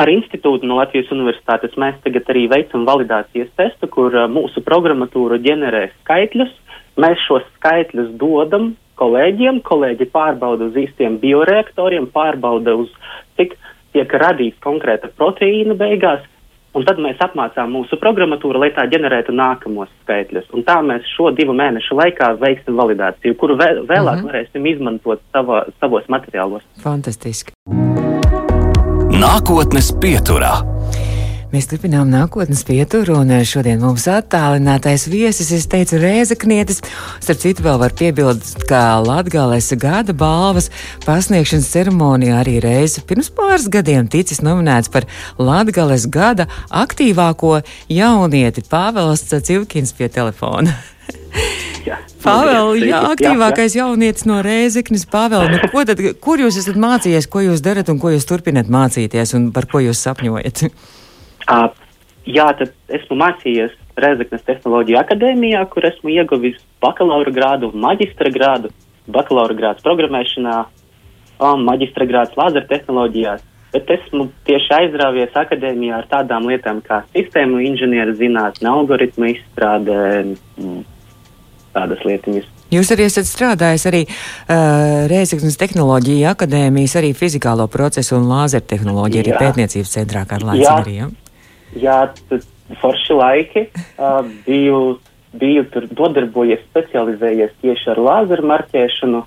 Ar 0.00 0.08
institūtu 0.08 0.64
no 0.68 0.78
Latvijas 0.78 1.10
Universitātes 1.12 1.74
mēs 1.80 1.98
tagad 2.04 2.28
arī 2.32 2.46
veicam 2.48 2.86
validācijas 2.88 3.50
testu, 3.60 3.88
kur 3.92 4.14
mūsu 4.32 4.62
programmatūra 4.64 5.36
ģenerē 5.44 5.88
skaitļus. 5.98 6.54
Mēs 7.02 7.20
šos 7.26 7.44
skaitļus 7.58 8.14
dodam 8.20 8.72
kolēģiem, 9.00 9.60
kolēģi 9.66 10.08
pārbauda 10.12 10.70
uz 10.70 10.78
īstiem 10.84 11.18
bioreaktoriem, 11.22 12.08
pārbauda 12.12 12.76
uz 12.80 12.92
cik 13.40 13.56
tiek 13.92 14.12
radīts 14.24 14.60
konkrēta 14.64 15.10
proteīna 15.16 15.76
beigās, 15.76 16.24
un 16.76 16.86
tad 16.88 17.00
mēs 17.04 17.20
apmācām 17.24 17.72
mūsu 17.76 17.98
programmatūru, 18.00 18.62
lai 18.62 18.72
tā 18.76 18.86
ģenerētu 18.92 19.36
nākamos 19.36 19.92
skaitļus. 20.02 20.48
Un 20.56 20.64
tā 20.68 20.78
mēs 20.86 21.08
šo 21.16 21.32
divu 21.36 21.56
mēnešu 21.58 22.00
laikā 22.00 22.32
veiksim 22.40 22.80
validāciju, 22.80 23.36
kuru 23.40 23.60
vēl, 23.60 23.84
vēlāk 23.88 24.20
mm 24.20 24.24
-hmm. 24.24 24.28
varēsim 24.32 24.68
izmantot 24.72 25.24
savā, 25.32 25.66
savos 25.80 26.08
materiālos. 26.08 26.64
Fantastiski! 26.84 27.52
Nākotnes 29.22 29.92
pieturā. 30.02 30.50
Mēs 31.52 31.68
turpinām 31.70 32.08
nākotnes 32.10 32.64
pieturu, 32.66 33.20
un 33.20 33.30
šodien 33.46 33.78
mums 33.78 34.08
attālinātais 34.10 35.04
viesis, 35.12 35.52
es 35.54 35.68
teicu, 35.70 36.00
Rēzaknietis. 36.02 36.80
Starp 37.22 37.38
citu, 37.38 37.62
vēl 37.62 37.78
var 37.78 37.94
piebilst, 37.94 38.64
ka 38.66 38.98
Latgales 39.04 39.68
gada 39.78 40.16
balvas 40.16 40.72
pasniegšanas 41.06 41.70
ceremonijā 41.70 42.40
arī 42.40 42.56
reizi 42.64 43.04
pirms 43.06 43.30
pāris 43.36 43.68
gadiem 43.70 44.10
ticis 44.10 44.42
nominēts 44.42 44.90
par 44.90 45.06
Latgales 45.38 46.08
gada 46.10 46.48
aktīvāko 46.82 47.60
jaunieti 47.92 48.66
Pāvels 48.66 49.28
Civkins 49.30 49.94
pie 49.94 50.10
telefona. 50.10 50.74
Pāvēl, 52.22 52.72
jā, 52.86 53.00
aktīvākais 53.12 53.74
jā, 53.74 53.82
jā. 53.82 53.84
jaunietis 53.86 54.26
no 54.28 54.38
Rēzeknes. 54.44 55.04
Pāvēl, 55.10 55.46
nu, 55.52 55.60
ko 55.72 55.84
tad, 55.88 56.02
kur 56.22 56.42
jūs 56.42 56.58
esat 56.62 56.78
mācījies, 56.80 57.28
ko 57.30 57.42
jūs 57.44 57.62
darat 57.64 57.90
un 57.92 58.00
ko 58.02 58.12
jūs 58.14 58.26
turpināt 58.28 58.70
mācīties 58.72 59.34
un 59.38 59.50
par 59.54 59.66
ko 59.70 59.82
jūs 59.82 60.02
sapņojat? 60.06 60.64
Uh, 61.48 61.68
jā, 62.38 62.48
tad 62.58 62.74
esmu 63.00 63.18
mācījies 63.22 63.78
Rēzeknes 64.02 64.44
tehnoloģiju 64.48 64.98
akadēmijā, 65.02 65.66
kur 65.72 65.84
esmu 65.84 66.14
ieguvis 66.14 66.60
bakalaura 66.80 67.32
grādu 67.34 67.68
un 67.72 67.82
maģistra 67.82 68.32
grādu. 68.32 68.70
Bakalaura 69.12 69.56
grāds 69.58 69.84
programmēšanā, 69.84 70.58
um, 71.42 71.64
maģistra 71.66 72.06
grāds 72.08 72.38
lāzera 72.38 72.64
tehnoloģijās. 72.70 73.42
Bet 73.72 73.88
esmu 73.90 74.28
tieši 74.46 74.74
aizrāvies 74.76 75.36
akadēmijā 75.36 76.02
ar 76.02 76.08
tādām 76.10 76.48
lietām 76.48 76.82
kā 76.84 77.02
sistēmu 77.16 77.60
inženieru 77.66 78.14
zinātne, 78.18 78.68
algoritmu 78.68 79.30
izstrādē, 79.32 80.00
tādas 81.74 82.02
lietiņas. 82.06 82.48
Jūs 82.72 82.88
arī 82.94 83.04
esat 83.04 83.28
strādājis 83.28 83.84
arī 83.90 84.02
uh, 84.06 85.04
Rēzaknes 85.10 85.58
tehnoloģija 85.60 86.32
akadēmijas, 86.32 86.96
arī 87.00 87.12
fizikālo 87.16 87.66
procesu 87.72 88.16
un 88.16 88.30
lāzeru 88.30 88.64
tehnoloģiju, 88.70 89.24
arī 89.26 89.34
pētniecības 89.36 89.92
centrā 89.98 90.24
kā 90.28 90.40
Latvijā. 90.40 91.10
Jā, 91.74 91.82
jā 91.82 91.98
tad 92.30 92.46
forši 92.80 93.18
laiki 93.18 93.66
uh, 93.68 94.22
biju, 94.46 94.80
biju 95.36 95.66
tur 95.74 95.90
nodarbojies, 95.92 96.64
specializējies 96.70 97.52
tieši 97.60 97.92
ar 97.92 98.02
lāzeru 98.08 98.48
marķēšanu. 98.54 99.22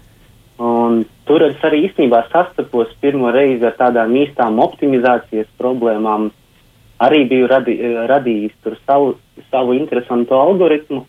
Un 0.66 1.02
tur 1.28 1.44
es 1.44 1.64
arī 1.68 1.84
īstenībā 1.90 2.24
sastapos 2.32 2.94
pirmo 3.02 3.30
reizi 3.36 3.66
ar 3.68 3.76
tādām 3.78 4.14
īstām 4.24 4.62
optimizācijas 4.64 5.50
problēmām. 5.60 6.30
Arī 7.06 7.26
biju 7.28 7.50
radi, 7.52 7.76
radījis 8.08 8.54
tur 8.64 8.78
savu, 8.86 9.18
savu 9.52 9.76
interesantu 9.76 10.38
algoritmu. 10.40 11.02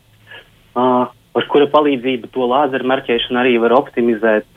Uh, 0.77 1.07
ar 1.37 1.49
kura 1.53 1.69
palīdzību 1.73 2.33
to 2.35 2.49
lāzeru 2.51 2.89
marķēšanu 2.93 3.43
arī 3.43 3.57
var 3.63 3.77
optimizēt. 3.77 4.49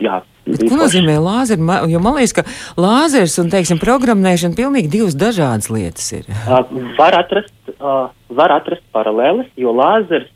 Jā, 0.00 0.22
Ko 0.48 0.78
nozīmē 0.78 1.18
lāzeri? 1.20 1.62
Jo 1.92 2.00
man 2.02 2.16
liekas, 2.16 2.32
ka 2.38 2.44
lāzers 2.80 3.36
un, 3.42 3.50
teiksim, 3.52 3.78
programmēšana 3.82 4.56
pilnīgi 4.58 4.90
divas 4.90 5.16
dažādas 5.18 5.70
lietas 5.72 6.10
ir. 6.16 6.28
Uh, 6.50 6.66
var, 6.98 7.14
atrast, 7.20 7.52
uh, 7.76 8.08
var 8.34 8.52
atrast 8.56 8.82
paralēlis, 8.94 9.50
jo 9.60 9.70
lāzers, 9.76 10.26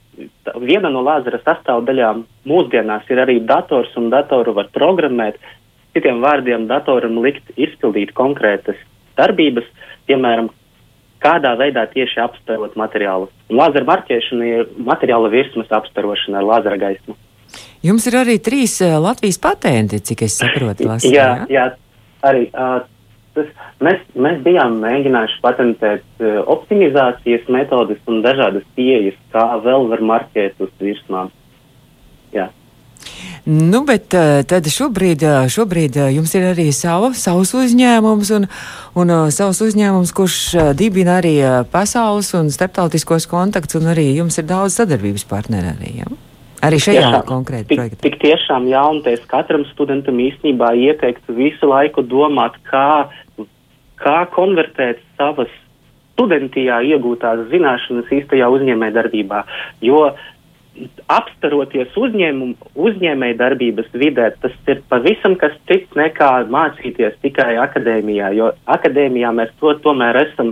viena 0.63 0.91
no 0.93 1.03
lāzera 1.03 1.41
sastāvdaļām 1.43 2.23
mūsdienās 2.47 3.09
ir 3.11 3.23
arī 3.25 3.41
dators, 3.49 3.91
un 3.99 4.11
datoru 4.13 4.55
var 4.55 4.69
programmēt. 4.77 5.41
Citiem 5.97 6.21
vārdiem, 6.23 6.69
datoram 6.71 7.19
likt 7.25 7.51
izpildīt 7.57 8.13
konkrētas 8.15 8.79
darbības, 9.19 9.67
piemēram, 10.09 10.53
kādā 11.25 11.55
veidā 11.61 11.87
tieši 11.91 12.21
apstarot 12.25 12.77
materiālu. 12.79 13.31
Lāzera 13.53 13.89
marķēšana 13.89 14.49
ir 14.51 14.67
materiāla 14.91 15.31
virsmas 15.33 15.73
apstarošana 15.73 16.41
ar 16.43 16.51
lāzera 16.53 16.81
gaismu. 16.81 17.17
Jums 17.85 18.07
ir 18.09 18.19
arī 18.23 18.39
trīs 18.43 18.79
uh, 18.83 18.97
Latvijas 19.03 19.39
patenti, 19.43 20.01
cik 20.01 20.25
es 20.27 20.39
saprotu. 20.41 20.89
Lasī, 20.89 21.13
jā, 21.15 21.29
jā, 21.53 21.69
arī. 22.25 22.49
Uh, 22.51 22.83
tas, 23.37 23.51
mēs, 23.85 24.01
mēs 24.17 24.41
bijām 24.47 24.79
mēģinājuši 24.83 25.41
patentēt 25.45 26.05
uh, 26.23 26.41
optimizācijas 26.55 27.49
metodes 27.53 28.01
un 28.11 28.23
dažādas 28.25 28.67
pieejas, 28.79 29.19
kā 29.35 29.47
vēl 29.65 29.89
var 29.93 30.05
marķēt 30.13 30.63
uz 30.65 30.73
virsmām. 30.81 31.31
Jā. 31.31 31.44
Nu, 33.45 33.83
bet 33.85 34.15
eh, 34.17 34.41
tad 34.49 34.65
šobrīd, 34.73 35.21
eh, 35.21 35.47
šobrīd 35.53 35.99
eh, 36.01 36.13
jums 36.17 36.33
ir 36.33 36.47
arī 36.55 36.71
sava, 36.73 37.11
savs 37.13 37.53
uzņēmums 37.59 38.31
un, 38.39 38.47
un 38.97 39.13
savs 39.35 39.61
uzņēmums, 39.67 40.13
kurš 40.17 40.39
dibina 40.79 41.19
arī 41.21 41.35
pasaules 41.73 42.33
un 42.39 42.49
starptautiskos 42.55 43.29
kontaktus, 43.29 43.77
un 43.83 43.91
arī 43.93 44.07
jums 44.17 44.41
ir 44.41 44.49
daudz 44.49 44.79
sadarbības 44.81 45.29
partneri 45.29 45.75
arī. 45.75 45.93
Ja? 46.01 46.09
Arī 46.65 46.79
šajā 46.81 47.03
tiešām, 47.03 47.27
konkrēti 47.29 47.69
tik, 47.69 47.81
projektā. 47.83 48.03
Tik 48.07 48.17
tiešām 48.23 48.71
jaunties 48.73 49.27
katram 49.29 49.67
studentam 49.75 50.17
īstenībā 50.25 50.73
ieteiktu 50.81 51.37
visu 51.37 51.69
laiku 51.69 52.01
domāt, 52.01 52.57
kā, 52.71 53.11
kā 54.01 54.19
konvertēt 54.33 55.05
savas 55.19 55.53
studentijā 56.15 56.79
iegūtās 56.95 57.45
zināšanas 57.51 58.09
īstajā 58.09 58.49
uzņēmē 58.57 58.89
darbībā. 58.95 59.43
Jo 59.85 60.07
uh, 60.07 60.25
apstaroties 61.13 61.95
uzņēmumu, 61.99 62.71
uzņēmēju 62.75 63.39
darbības 63.39 63.91
vidē, 63.95 64.31
tas 64.43 64.55
ir 64.71 64.83
pavisam 64.91 65.37
kas 65.39 65.55
cits 65.71 65.95
nekā 65.99 66.31
mācīties 66.51 67.19
tikai 67.23 67.55
akadēmijā, 67.63 68.33
jo 68.39 68.51
akadēmijā 68.77 69.31
mēs 69.37 69.53
to 69.61 69.75
tomēr 69.85 70.19
esam, 70.25 70.51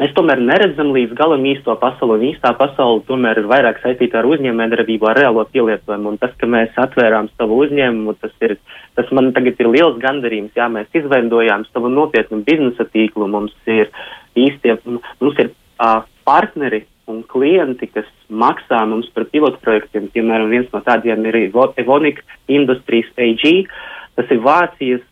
mēs 0.00 0.14
tomēr 0.16 0.40
neredzam 0.40 0.94
līdz 0.96 1.14
galam 1.18 1.44
īsto 1.50 1.76
pasauli, 1.82 2.16
un 2.16 2.26
īstā 2.30 2.54
pasaule 2.56 3.04
tomēr 3.08 3.42
ir 3.42 3.50
vairāk 3.52 3.82
saistīta 3.84 4.22
ar 4.22 4.30
uzņēmēju 4.32 4.76
darbību, 4.76 5.10
ar 5.10 5.20
reālo 5.20 5.44
pielietojumu, 5.52 6.14
un 6.14 6.20
tas, 6.22 6.32
ka 6.40 6.48
mēs 6.48 6.76
atvērām 6.80 7.28
savu 7.36 7.60
uzņēmumu, 7.66 8.16
tas 8.22 8.32
ir, 8.48 8.56
tas 8.96 9.10
man 9.12 9.34
tagad 9.36 9.60
ir 9.60 9.72
liels 9.74 9.98
gandarījums, 10.02 10.56
jā, 10.56 10.70
mēs 10.72 10.88
izveidojām 11.02 11.68
savu 11.72 11.92
nopietnu 11.92 12.40
biznesa 12.48 12.88
tīklu, 12.94 13.28
mums 13.28 13.56
ir 13.68 13.92
īstie, 14.38 14.78
mums 14.88 15.42
ir 15.44 15.52
uh, 15.52 16.00
partneri, 16.24 16.86
un 17.08 17.22
klienti, 17.26 17.88
kas 17.90 18.08
maksā 18.28 18.82
mums 18.88 19.08
par 19.14 19.26
pilotprojektiem, 19.32 20.10
piemēram, 20.14 20.50
viens 20.52 20.68
no 20.74 20.82
tādiem 20.84 21.24
ir 21.30 21.40
Evonik 21.80 22.22
Industries 22.48 23.08
AG, 23.16 23.44
tas 24.18 24.32
ir 24.34 24.42
Vācijas 24.44 25.04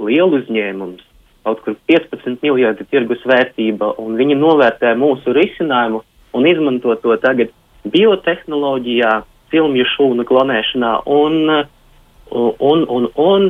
lielu 0.00 0.40
uzņēmums, 0.40 1.02
kaut 1.44 1.62
kur 1.64 1.76
15 1.90 2.44
miljardi 2.44 2.86
tirgus 2.90 3.24
vērtība, 3.26 3.94
un 4.00 4.16
viņi 4.20 4.38
novērtē 4.38 4.94
mūsu 4.98 5.34
risinājumu 5.36 6.04
un 6.36 6.46
izmanto 6.46 6.94
to 7.02 7.16
tagad 7.22 7.50
biotehnoloģijā, 7.90 9.14
cilmju 9.50 9.86
šūnu 9.96 10.26
klonēšanā 10.28 10.92
un, 11.10 11.40
un, 12.30 12.84
un, 12.86 13.08
un 13.18 13.48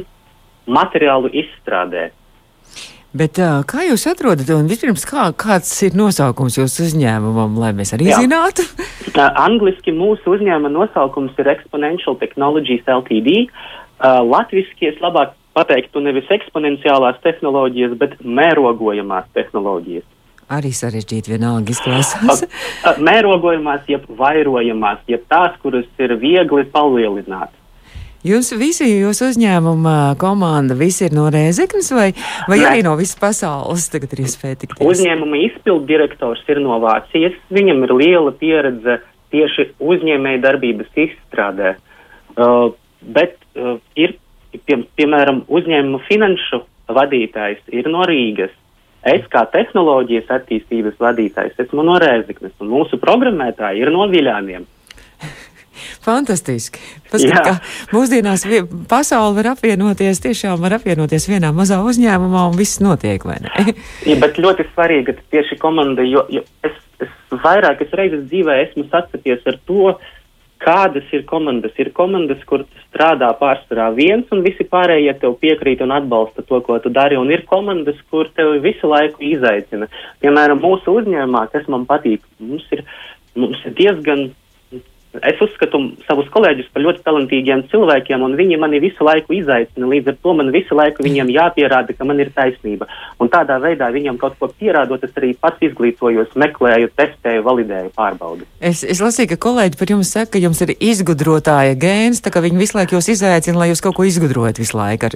materiālu 0.70 1.32
izstrādē. 1.42 2.08
Bet, 3.10 3.40
uh, 3.42 3.64
kā 3.66 3.82
jūs 3.88 4.04
atrodat, 4.06 4.46
un 4.54 4.68
vispirms, 4.70 5.02
kā, 5.08 5.24
kāds 5.34 5.72
ir 5.82 5.96
nosaukums 5.98 6.60
jūsu 6.60 6.84
uzņēmumam, 6.86 7.56
lai 7.58 7.72
mēs 7.74 7.90
arī 7.96 8.06
Jā. 8.12 8.20
zinātu? 8.22 8.62
uh, 9.16 9.24
angliski 9.42 9.90
mūsu 9.90 10.36
uzņēmuma 10.36 10.70
nosaukums 10.70 11.34
ir 11.42 11.50
Exponential 11.50 12.14
Technologies 12.20 12.86
LTD. 12.86 13.48
Uh, 13.98 14.22
latviski 14.22 14.92
es 14.92 15.02
labāk 15.02 15.34
pateiktu 15.58 16.04
nevis 16.04 16.30
eksponenciālās 16.30 17.18
tehnoloģijas, 17.26 17.98
bet 17.98 18.14
mērogojamās 18.22 19.26
tehnoloģijas. 19.34 20.06
Arī 20.50 20.70
sarežģīti 20.74 21.34
vienalga 21.34 21.74
izklausās. 21.74 22.44
Mērogojamās, 23.10 23.84
jeb 23.90 24.06
vairojamās, 24.18 25.02
jeb 25.10 25.26
tās, 25.30 25.58
kuras 25.62 25.86
ir 26.02 26.14
viegli 26.22 26.64
palielināt. 26.70 27.50
Jūs 28.20 28.50
visi, 28.60 28.84
jūsu 28.84 29.30
uzņēmuma 29.30 30.12
komanda, 30.20 30.74
visi 30.76 31.06
ir 31.06 31.14
no 31.16 31.30
Rēzeknes 31.32 31.86
vai, 31.96 32.10
vai 32.50 32.58
Nē. 32.60 32.66
arī 32.68 32.82
no 32.84 32.92
visas 32.98 33.16
pasaules? 33.16 33.86
Tagad 33.88 34.12
ir 34.12 34.26
iespēja 34.26 34.58
tikt. 34.60 34.82
Uzņēmuma 34.84 35.38
izpildu 35.46 35.88
direktors 35.88 36.42
ir 36.52 36.60
no 36.60 36.76
Vācijas. 36.82 37.38
Viņam 37.48 37.86
ir 37.86 37.94
liela 37.96 38.34
pieredze 38.36 38.98
tieši 39.32 39.70
uzņēmēja 39.80 40.42
darbības 40.44 41.00
izstrādē. 41.06 41.78
Uh, 42.36 42.74
bet 43.00 43.38
uh, 43.56 43.78
ir, 43.96 44.18
pie, 44.52 44.82
piemēram, 45.00 45.46
uzņēmuma 45.48 46.02
finanšu 46.04 46.60
vadītājs 46.92 47.62
ir 47.72 47.88
no 47.88 48.04
Rīgas. 48.04 48.52
Es 49.00 49.24
kā 49.32 49.46
tehnoloģijas 49.48 50.28
attīstības 50.36 51.00
vadītājs 51.00 51.56
esmu 51.64 51.86
no 51.88 51.96
Rēzeknes, 52.02 52.52
un 52.60 52.68
mūsu 52.74 53.00
programmētāji 53.00 53.80
ir 53.80 53.92
no 53.94 54.04
Viļāniem. 54.12 54.68
Fantastiski. 56.04 56.80
Paskat, 57.10 57.64
mūsdienās 57.92 58.46
pasauli 58.88 59.36
var 59.40 59.50
apvienoties, 59.54 60.22
tiešām 60.24 60.60
var 60.62 60.78
apvienoties 60.78 61.28
vienā 61.28 61.50
mazā 61.56 61.80
uzņēmumā 61.84 62.46
un 62.52 62.56
viss 62.56 62.80
notiek, 62.80 63.24
vai 63.28 63.40
ne? 63.44 63.74
Ja, 64.10 64.16
bet 64.22 64.40
ļoti 64.40 64.64
svarīgi 64.70 65.10
ka 65.10 65.28
tieši 65.34 65.58
komanda, 65.60 66.04
jo, 66.06 66.24
jo 66.32 66.44
es, 66.66 66.78
es 67.04 67.12
vairākas 67.44 67.92
reizes 67.98 68.24
dzīvē 68.30 68.56
esmu 68.64 68.86
sastapies 68.88 69.44
ar 69.50 69.60
to, 69.68 69.92
kādas 70.60 71.08
ir 71.16 71.24
komandas. 71.28 71.72
Ir 71.80 71.90
komandas, 71.96 72.40
kur 72.48 72.64
strādā 72.88 73.30
pārsvarā 73.40 73.88
viens, 73.96 74.28
un 74.34 74.44
visi 74.44 74.66
pārējie 74.68 75.14
tev 75.22 75.38
piekrīt 75.40 75.82
un 75.84 75.94
atbalsta 75.96 76.44
to, 76.46 76.60
ko 76.64 76.78
tu 76.82 76.92
dari, 76.92 77.16
un 77.20 77.32
ir 77.32 77.46
komandas, 77.48 77.98
kur 78.12 78.28
tev 78.36 78.58
visu 78.64 78.90
laiku 78.90 79.24
izaicina. 79.32 79.88
Piemēram, 80.24 80.60
mūsu 80.62 81.00
uzņēmumā, 81.00 81.46
kas 81.54 81.68
man 81.72 81.86
patīk, 81.88 82.24
mums 82.40 82.66
ir, 82.76 82.84
mums 83.36 83.64
ir 83.64 83.76
diezgan. 83.78 84.30
Es 85.10 85.40
uzskatu 85.42 85.80
savus 86.06 86.28
kolēģus 86.30 86.68
par 86.70 86.84
ļoti 86.84 87.00
talantīgiem 87.02 87.64
cilvēkiem, 87.72 88.22
un 88.22 88.36
viņi 88.38 88.58
mani 88.62 88.78
visu 88.78 89.02
laiku 89.02 89.34
izaicina. 89.34 89.88
Līdz 89.90 90.12
ar 90.12 90.18
to 90.22 90.34
man 90.38 90.52
visu 90.54 90.76
laiku 90.78 91.02
viņiem 91.02 91.32
jāpierāda, 91.34 91.96
ka 91.98 92.06
man 92.06 92.20
ir 92.22 92.28
taisnība. 92.36 92.86
Un 93.18 93.26
tādā 93.32 93.56
veidā 93.58 93.88
viņam 93.90 94.20
kaut 94.20 94.36
ko 94.38 94.46
pierādot, 94.54 95.02
es 95.02 95.16
arī 95.18 95.32
pats 95.34 95.58
izglītojos, 95.66 96.36
meklēju, 96.38 96.92
testēju, 96.94 97.42
validēju, 97.42 97.90
pārbaudu. 97.96 98.46
Es, 98.62 98.84
es 98.86 99.02
lasīju, 99.02 99.32
ka 99.32 99.38
kolēģi 99.48 99.80
par 99.80 99.90
jums 99.90 100.12
saka, 100.14 100.36
ka 100.36 100.42
jums 100.44 100.62
ir 100.62 100.76
izgudrotāja 100.78 101.74
gēns, 101.82 102.22
tā 102.22 102.30
ka 102.30 102.42
viņi 102.44 102.60
visu 102.62 102.78
laiku 102.78 102.94
jūs 102.94 103.10
izaicina, 103.16 103.58
lai 103.58 103.72
jūs 103.72 103.82
kaut 103.82 103.96
ko 103.98 104.06
izgudrojat 104.06 104.60
visu 104.62 104.78
laiku. 104.78 105.10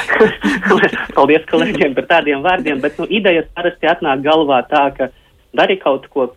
Paldies 1.16 1.48
kolēģiem 1.50 1.96
par 1.98 2.06
tādiem 2.12 2.46
vārdiem, 2.46 2.78
bet 2.84 2.94
nu, 3.02 3.08
idejas 3.10 3.50
parasti 3.58 3.90
atnāk 3.90 4.22
galvā 4.22 4.60
tā, 4.70 4.84
ka 4.94 5.10
dari 5.58 5.80
kaut 5.82 6.06
ko, 6.14 6.28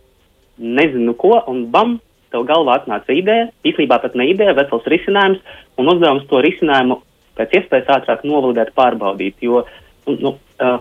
nezinu 0.58 1.14
ko, 1.18 1.36
un 1.50 1.68
bam, 1.70 1.94
tev 2.34 2.46
galvā 2.48 2.80
atnāca 2.80 3.14
ideja, 3.14 3.48
īstenībā 3.66 4.00
pat 4.02 4.18
ne 4.18 4.28
ideja, 4.32 4.56
vesels 4.58 4.86
risinājums, 4.90 5.42
un 5.78 5.92
uzdevums 5.94 6.26
to 6.30 6.42
risinājumu 6.44 7.00
pēc 7.38 7.54
iespējas 7.60 7.94
ātrāk 7.98 8.26
novalidēt, 8.26 8.74
pārbaudīt. 8.78 9.38
Jo 9.42 9.64
nu, 10.10 10.34
uh, 10.34 10.76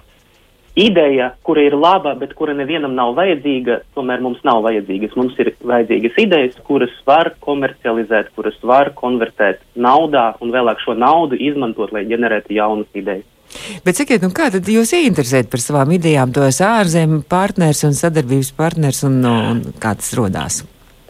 ideja, 0.76 1.34
kura 1.46 1.63
ir 1.66 1.76
laba, 1.78 2.13
bet 2.20 2.34
kura 2.38 2.54
nevienam 2.58 2.96
nav 2.98 3.13
vajadzīga, 3.18 3.80
tomēr 3.98 4.24
mums 4.24 4.42
nav 4.46 4.63
vajadzīgas. 4.66 5.16
Mums 5.20 5.38
ir 5.42 5.54
vajadzīgas 5.62 6.18
idejas, 6.26 6.58
kuras 6.68 6.94
var 7.08 7.34
komercializēt, 7.44 8.34
kuras 8.38 8.58
var 8.66 8.94
konvertēt 8.98 9.62
naudā 9.76 10.32
un 10.42 10.54
vēlāk 10.54 10.82
šo 10.84 10.98
naudu 10.98 11.38
izmantot, 11.39 11.94
lai 11.94 12.06
ģenerētu 12.10 12.58
jaunas 12.58 12.89
idejas. 12.98 13.30
Bet 13.86 14.00
sakiet, 14.00 14.24
nu 14.26 14.34
kā 14.34 14.48
tad 14.50 14.66
jūs 14.70 14.96
ieinteresējat 14.98 15.52
par 15.52 15.62
savām 15.62 15.92
idejām, 15.94 16.32
tos 16.34 16.58
ārzemju 16.66 17.22
partners 17.30 17.84
un 17.86 17.94
sadarbības 17.94 18.50
partners 18.58 19.04
un, 19.06 19.20
un 19.30 19.62
kā 19.78 19.94
tas 20.00 20.10
rodās? 20.18 20.63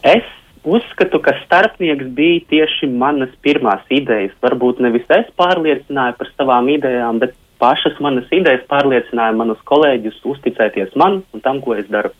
Es 0.04 0.26
uzskatu, 0.64 1.20
ka 1.24 1.32
starpnieks 1.44 2.08
bija 2.16 2.42
tieši 2.50 2.88
manas 2.92 3.32
pirmās 3.44 3.84
idejas. 3.92 4.34
Varbūt 4.44 4.82
nevis 4.84 5.08
es 5.12 5.30
pārliecināju 5.40 6.18
par 6.18 6.30
savām 6.34 6.68
idejām, 6.72 7.20
bet 7.22 7.36
pašas 7.60 7.96
manas 8.04 8.28
idejas 8.34 8.64
pārliecināja 8.70 9.36
manus 9.36 9.60
kolēģus 9.68 10.20
uzticēties 10.34 10.96
man 11.00 11.22
un 11.32 11.44
tam, 11.44 11.60
ko 11.64 11.76
es 11.78 11.88
daru. 11.92 12.12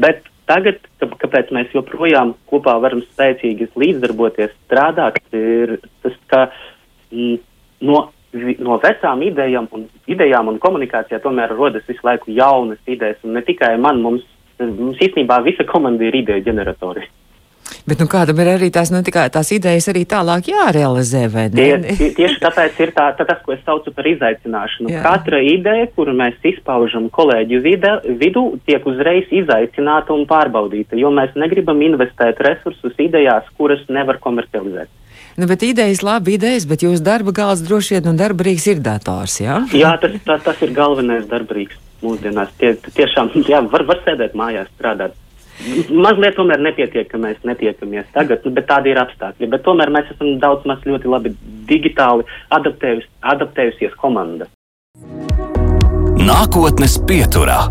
Bet 0.00 0.24
tagad, 0.50 0.80
kāpēc 1.00 1.52
mēs 1.54 1.76
joprojām 1.76 2.34
kopā 2.50 2.74
varam 2.82 3.04
spēcīgi 3.04 3.70
līdzdarboties, 3.78 4.56
strādāt, 4.66 5.20
ir 5.36 5.78
tas, 6.02 6.16
ka 6.32 6.42
mm, 7.12 7.38
no, 7.86 8.02
no 8.66 8.80
vecām 8.82 9.22
idejām 9.28 9.70
un, 9.76 9.86
idejām 10.10 10.50
un 10.50 10.60
komunikācijā 10.62 11.22
tomēr 11.22 11.54
rodas 11.54 11.86
visu 11.88 12.04
laiku 12.06 12.34
jaunas 12.34 12.80
idejas. 12.90 13.20
Un 13.24 13.38
ne 13.38 13.44
tikai 13.46 13.76
man, 13.78 14.02
mums, 14.04 14.26
mums 14.58 15.00
īstenībā 15.00 15.40
visa 15.46 15.68
komanda 15.68 16.08
ir 16.08 16.20
ideja 16.24 16.50
ģeneratori. 16.50 17.06
Bet 17.88 18.02
nu 18.02 18.06
kādam 18.10 18.40
ir 18.42 18.50
arī 18.52 18.68
tās, 18.72 18.90
nu, 18.92 19.00
tās 19.04 19.50
idejas 19.54 19.88
arī 19.92 20.04
tālāk 20.08 20.50
jārealizē? 20.52 21.22
Tie, 21.54 21.68
tie, 21.86 22.10
tieši 22.18 22.38
tāpēc 22.42 22.80
ir 22.84 22.92
tā, 22.96 23.06
tā, 23.16 23.26
tas, 23.28 23.40
ko 23.44 23.54
es 23.54 23.62
saucu 23.64 23.92
par 23.96 24.08
izaicināšanu. 24.10 24.92
Jā. 24.92 25.02
Katra 25.06 25.40
ideja, 25.44 25.88
kuru 25.96 26.14
mēs 26.16 26.36
izpaužam 26.52 27.08
kolēģu 27.14 27.60
vide, 27.64 27.92
vidū, 28.20 28.44
tiek 28.68 28.84
uzreiz 28.86 29.32
izaicināta 29.42 30.14
un 30.16 30.26
pārbaudīta, 30.30 30.98
jo 31.00 31.12
mēs 31.14 31.36
negribam 31.40 31.80
investēt 31.86 32.42
resursus 32.44 32.96
idejās, 33.00 33.48
kuras 33.56 33.86
nevar 33.88 34.20
komercializēt. 34.22 34.92
Nu, 35.40 35.46
bet 35.46 35.62
idejas, 35.64 36.02
labi 36.04 36.34
idejas, 36.36 36.66
bet 36.68 36.82
jūsu 36.84 37.04
darba 37.06 37.32
gals 37.32 37.62
droši 37.64 37.96
vien 37.96 38.10
un 38.12 38.18
darba 38.18 38.44
rīks 38.44 38.66
ir 38.68 38.82
dators, 38.84 39.38
jā? 39.40 39.60
Jā, 39.72 39.94
tas, 40.02 40.18
tas, 40.26 40.42
tas 40.44 40.62
ir 40.66 40.74
galvenais 40.76 41.24
darbrīks 41.30 41.78
mūsdienās. 42.04 42.52
Tie, 42.60 42.74
tiešām 42.96 43.30
jā, 43.48 43.62
var, 43.72 43.86
var 43.88 44.02
sēdēt 44.04 44.36
mājās, 44.36 44.68
strādāt. 44.74 45.16
Mazliet 45.90 46.36
tomēr 46.38 46.62
nepietiek, 46.64 47.08
ka 47.10 47.20
mēs 47.20 47.40
netiekamies 47.44 48.08
tagad, 48.14 48.46
bet 48.56 48.68
tādi 48.70 48.94
ir 48.94 49.00
apstākļi. 49.02 49.50
Bet 49.52 49.64
tomēr 49.66 49.92
mēs 49.92 50.08
esam 50.14 50.38
daudz 50.42 50.64
maz 50.68 50.80
ļoti 50.88 51.10
labi 51.10 51.34
digitāli 51.68 52.24
adaptējus, 52.56 53.06
adaptējusies 53.34 53.94
komanda. 54.00 54.48
Nākotnes 56.20 56.98
pieturā. 57.08 57.62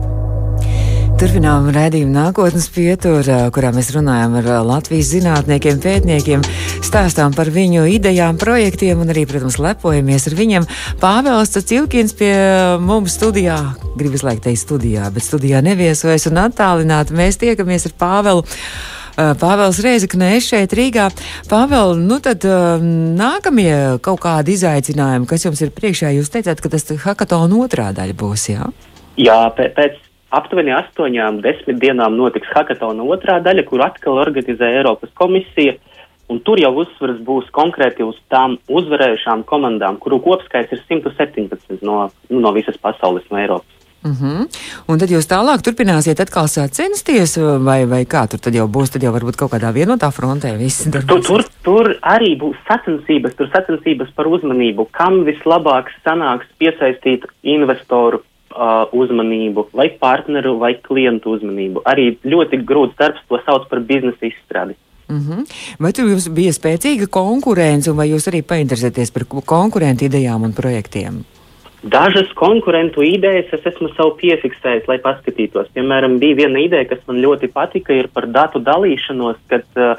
Turpinām 1.20 1.66
redzējumu 1.76 2.14
nākotnes 2.16 2.70
pieturu, 2.72 3.34
kurā 3.52 3.74
mēs 3.76 3.90
runājam 3.92 4.38
ar 4.40 4.46
Latvijas 4.64 5.10
zinātniekiem, 5.12 5.82
pētniekiem, 5.84 6.46
stāstām 6.88 7.36
par 7.36 7.52
viņu 7.52 7.84
idejām, 7.92 8.38
projektiem 8.40 9.02
un 9.04 9.12
arī, 9.12 9.26
protams, 9.28 9.58
lepojamies 9.60 10.30
ar 10.30 10.38
viņiem. 10.40 10.70
Pāvils 11.02 11.52
Cilkins 11.60 12.16
pie 12.16 12.32
mums 12.80 13.20
studijā, 13.20 13.58
gribu 14.00 14.16
visu 14.16 14.30
laiku 14.30 14.46
teikt 14.48 14.64
studijā, 14.64 15.12
bet 15.12 15.28
studijā 15.28 15.60
neviesojas 15.66 16.30
un 16.32 16.40
attālināti. 16.46 17.20
Mēs 17.20 17.42
tiekamies 17.44 17.90
ar 17.92 17.98
Pāvelu. 18.00 18.48
Ā, 19.20 19.34
Pāvils 19.44 19.84
Reizekne, 19.84 20.34
es 20.40 20.48
šeit 20.48 20.72
Rīgā. 20.72 21.12
Pāvēl, 21.52 22.00
nu 22.00 22.24
tad 22.24 22.48
ā, 22.48 22.78
nākamie 22.80 24.00
kaut 24.08 24.24
kādi 24.24 24.56
izaicinājumi, 24.56 25.28
kas 25.28 25.50
jums 25.50 25.68
ir 25.68 25.76
priekšā, 25.76 26.16
jūs 26.16 26.32
teicāt, 26.32 26.64
ka 26.64 26.72
tas 26.72 26.88
hackathon 27.04 27.60
otrā 27.60 27.92
daļa 27.92 28.16
būs, 28.24 28.54
jā? 28.56 28.72
Jā, 29.20 29.50
pēc 29.60 30.00
aptuveni 30.36 30.74
astoņām, 30.76 31.42
desmit 31.46 31.80
dienām 31.82 32.18
notiks 32.18 32.52
hackathona 32.56 33.06
otrā 33.16 33.40
daļa, 33.44 33.66
kur 33.70 33.84
atkal 33.86 34.22
organizē 34.22 34.76
Eiropas 34.80 35.14
komisija. 35.18 35.78
Un 36.30 36.44
tur 36.46 36.62
jau 36.62 36.70
uzsvars 36.84 37.18
būs 37.26 37.50
konkrēti 37.56 38.06
uz 38.06 38.18
tām 38.30 38.60
uzvarējušām 38.70 39.48
komandām, 39.50 39.98
kuru 39.98 40.20
kopskaits 40.22 40.76
ir 40.76 40.84
117 40.86 41.82
no, 41.82 42.04
nu, 42.30 42.42
no 42.44 42.54
visas 42.54 42.78
pasaules, 42.78 43.26
no 43.32 43.42
Eiropas. 43.42 43.76
Uh 44.00 44.12
-huh. 44.12 44.46
Un 44.88 45.00
tad 45.00 45.10
jūs 45.10 45.28
tālāk 45.28 45.60
turpināsiet 45.60 46.22
atkal 46.22 46.48
sacensties, 46.48 47.38
vai, 47.66 47.86
vai 47.86 48.06
kā 48.06 48.28
tur 48.30 48.40
tad 48.40 48.54
jau 48.56 48.68
būs? 48.68 48.94
Tad 48.94 49.04
jau 49.04 49.12
varbūt 49.12 49.36
kaut 49.36 49.52
kādā 49.52 49.74
vienotā 49.74 50.08
frontē 50.12 50.58
viss 50.58 50.84
Tur, 50.84 50.92
darbosies. 50.92 51.28
tur, 51.28 51.44
tur 51.64 51.86
arī 52.02 52.38
būs 52.40 52.56
sacensības, 52.68 53.36
tur 53.36 53.50
sacensības 53.54 54.10
par 54.16 54.26
uzmanību, 54.28 54.88
kam 54.92 55.26
vislabāk 55.26 55.86
sanāks 56.06 56.48
piesaistīt 56.60 57.26
investoru 57.44 58.22
uzmanību, 58.92 59.70
vai 59.74 59.90
partneru, 60.02 60.58
vai 60.60 60.74
klientu 60.82 61.36
uzmanību. 61.38 61.84
Arī 61.86 62.12
ļoti 62.24 62.62
grūts 62.66 62.98
darbs, 63.00 63.22
to 63.30 63.40
sauc 63.46 63.70
par 63.70 63.80
biznesa 63.80 64.26
izstrādi. 64.26 64.76
Mm 65.10 65.20
-hmm. 65.20 65.46
Vai 65.80 65.92
tur 65.92 66.10
jums 66.10 66.30
bija 66.30 66.52
spēcīga 66.52 67.08
konkurence, 67.10 67.92
vai 67.92 68.10
jūs 68.10 68.28
arī 68.30 68.42
painteresēties 68.42 69.12
par 69.12 69.24
konkurentu 69.46 70.06
idejām 70.06 70.44
un 70.44 70.54
projektiem? 70.54 71.24
Dažas 71.84 72.28
konkurentu 72.36 73.02
idejas 73.02 73.54
es 73.56 73.66
esmu 73.66 73.88
sev 73.96 74.18
piefiksējis, 74.20 74.88
lai 74.88 74.98
paskatītos. 75.00 75.72
Piemēram, 75.74 76.18
bija 76.20 76.36
viena 76.36 76.60
ideja, 76.60 76.86
kas 76.86 77.00
man 77.08 77.22
ļoti 77.24 77.48
patika, 77.54 77.94
ir 77.94 78.10
par 78.14 78.28
datu 78.28 78.60
dalīšanos, 78.60 79.38
kad 79.48 79.64
uh, 79.80 79.96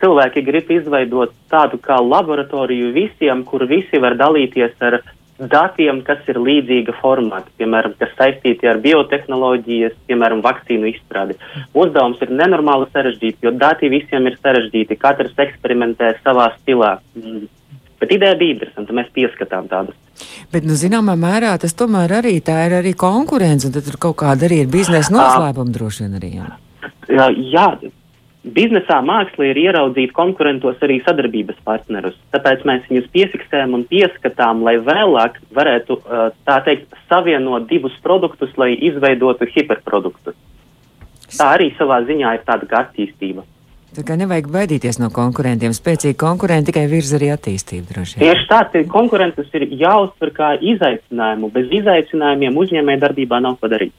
cilvēki 0.00 0.42
grib 0.46 0.70
izveidot 0.70 1.34
tādu 1.52 1.76
kā 1.76 2.00
laboratoriju 2.00 2.92
visiem, 2.92 3.44
kur 3.44 3.66
visi 3.68 4.00
var 4.00 4.16
dalīties 4.16 4.72
ar 4.80 5.02
datiem, 5.48 6.02
kas 6.04 6.26
ir 6.28 6.40
līdzīga 6.40 6.94
formāta, 7.00 7.48
piemēram, 7.60 7.94
kas 8.00 8.12
saistīti 8.18 8.68
ar 8.68 8.80
biotehnoloģijas, 8.84 9.96
piemēram, 10.10 10.42
vakcīnu 10.44 10.90
izstrādi. 10.90 11.38
Uzdevums 11.72 12.20
ir 12.24 12.34
nenormāli 12.34 12.90
sarežģīts, 12.92 13.40
jo 13.46 13.54
dati 13.56 13.88
visiem 13.92 14.28
ir 14.28 14.36
sarežģīti, 14.42 14.98
katrs 15.00 15.38
eksperimentē 15.46 16.14
savā 16.24 16.50
stilā. 16.58 16.98
Mm. 17.16 17.48
Bet 18.00 18.14
ideja 18.16 18.36
bija 18.40 18.56
interesanta, 18.56 18.96
mēs 18.96 19.10
pieskatām 19.12 19.68
tādus. 19.68 19.96
Bet, 20.52 20.64
nu, 20.64 20.74
zināmā 20.76 21.14
mērā 21.20 21.52
tas 21.60 21.76
tomēr 21.76 22.20
arī 22.20 22.38
tā 22.44 22.56
ir 22.66 22.78
arī 22.80 22.94
konkurence, 22.98 23.68
un 23.68 23.76
tad 23.76 23.84
tur 23.88 24.00
kaut 24.00 24.18
kāda 24.22 24.48
arī 24.48 24.62
ir 24.64 24.72
biznesa 24.72 25.12
noslēpuma 25.14 25.72
droši 25.74 26.06
vien 26.06 26.16
arī. 26.20 26.32
Jā. 26.40 26.48
Jā, 27.10 27.26
jā, 27.52 27.66
Biznesā 28.40 29.02
māksla 29.04 29.50
ir 29.50 29.58
ieraudzīt 29.60 30.14
konkurentos 30.16 30.80
arī 30.80 30.96
sadarbības 31.04 31.58
partnerus, 31.64 32.14
tāpēc 32.32 32.62
mēs 32.64 32.86
viņus 32.88 33.10
piefiksējam 33.12 33.76
un 33.76 33.84
pieskatām, 33.90 34.62
lai 34.64 34.78
vēlāk 34.80 35.36
varētu, 35.52 35.98
tā 36.48 36.56
teikt, 36.64 36.88
savienot 37.10 37.68
divus 37.68 37.98
produktus, 38.00 38.54
lai 38.56 38.72
izveidotu 38.88 39.44
hiperproduktu. 39.44 40.32
Tā 41.36 41.52
arī 41.58 41.68
savā 41.76 42.00
ziņā 42.08 42.32
ir 42.38 42.46
tāda 42.48 42.68
kā 42.70 42.86
attīstība. 42.86 43.44
Tā 43.90 44.04
kā 44.06 44.14
nevajag 44.16 44.48
baidīties 44.54 45.00
no 45.02 45.08
konkurentiem. 45.12 45.72
Spēcīgi 45.74 46.16
konkurenti 46.18 46.70
tikai 46.70 46.84
virza 46.88 47.16
arī 47.18 47.32
attīstību. 47.34 48.04
Tieši 48.22 48.44
tā, 48.48 48.60
konkurences 48.88 49.50
ir 49.58 49.66
jāuztver 49.80 50.30
kā 50.36 50.52
izaicinājumu. 50.62 51.50
Bez 51.52 51.74
izaicinājumiem 51.80 52.60
uzņēmēja 52.62 53.02
darbībā 53.02 53.40
nav 53.42 53.58
ko 53.58 53.68
darīt. 53.72 53.92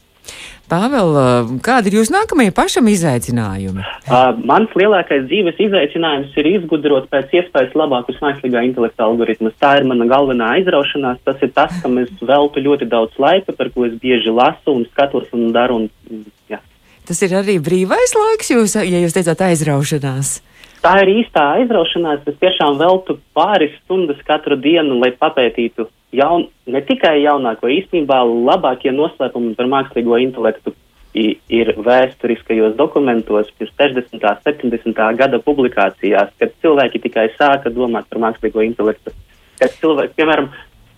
Pāvēl, 0.71 1.17
kādi 1.59 1.91
ir 1.91 1.97
jūsu 1.97 2.13
nākamie 2.15 2.47
pašam 2.55 2.85
izaicinājumi? 2.87 3.83
Uh, 4.07 4.29
mans 4.47 4.71
lielākais 4.79 5.25
dzīves 5.25 5.57
izaicinājums 5.59 6.37
ir 6.39 6.47
izgudrot 6.53 7.09
pēc 7.11 7.33
iespējas 7.41 7.75
labākus 7.75 8.21
mākslīgā 8.23 8.63
intelekta 8.69 9.03
algoritmus. 9.03 9.57
Tā 9.59 9.73
ir 9.81 9.87
mana 9.89 10.07
galvenā 10.07 10.53
aizraušanās. 10.61 11.19
Tas 11.27 11.43
ir 11.43 11.51
tas, 11.57 11.75
kam 11.83 11.99
es 11.99 12.13
veltu 12.23 12.63
ļoti 12.63 12.87
daudz 12.87 13.19
laika, 13.19 13.51
par 13.57 13.73
ko 13.75 13.83
es 13.89 13.97
bieži 13.99 14.31
lasu 14.31 14.77
un 14.77 14.87
skatos 14.93 15.27
un 15.35 15.51
daru. 15.51 15.81
Un, 15.83 16.23
jā. 16.47 16.61
Tas 17.09 17.19
ir 17.27 17.35
arī 17.35 17.57
brīvais 17.59 18.15
laiks, 18.15 18.55
jūs, 18.55 18.79
ja 18.79 19.03
jūs 19.03 19.17
teicāt 19.17 19.43
aizraušanās. 19.51 20.37
Tā 20.81 20.95
ir 21.03 21.17
īstā 21.19 21.49
aizraušanās. 21.59 22.23
Es 22.31 22.39
tiešām 22.39 22.79
veltu 22.79 23.19
pāris 23.35 23.75
stundas 23.83 24.23
katru 24.23 24.55
dienu, 24.55 25.01
lai 25.03 25.11
papētītu 25.19 25.91
jaun, 26.15 26.47
ne 26.67 26.81
tikai 26.85 27.17
jaunāko, 27.23 27.69
īstenībā 27.71 28.21
labākie 28.27 28.93
noslēpumi 28.95 29.55
par 29.57 29.69
mākslīgo 29.71 30.19
intelektu 30.21 30.75
ir 31.13 31.73
vēsturiskajos 31.83 32.77
dokumentos, 32.79 33.49
pirms 33.59 33.73
60. 33.79 34.15
un 34.15 34.37
70. 34.45 35.01
gada 35.19 35.39
publikācijās, 35.43 36.31
kad 36.39 36.53
cilvēki 36.63 37.01
tikai 37.03 37.27
sāka 37.35 37.71
domāt 37.73 38.07
par 38.09 38.21
mākslīgo 38.23 38.63
intelektu. 38.63 39.11
Kad 39.59 39.75
cilvēki, 39.81 40.15
piemēram, 40.15 40.47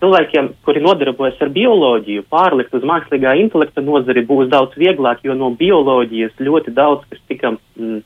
cilvēkiem, 0.04 0.52
kuri 0.66 0.84
nodarbojas 0.84 1.42
ar 1.42 1.50
bioloģiju, 1.56 2.28
pārlikt 2.30 2.76
uz 2.78 2.86
mākslīgā 2.86 3.34
intelekta 3.42 3.82
nozari 3.82 4.26
būs 4.28 4.52
daudz 4.54 4.78
vieglāk, 4.78 5.24
jo 5.26 5.34
no 5.38 5.50
bioloģijas 5.58 6.38
ļoti 6.40 6.76
daudz 6.78 7.08
kas 7.10 7.26
tika 7.32 7.56
mm, 7.56 8.04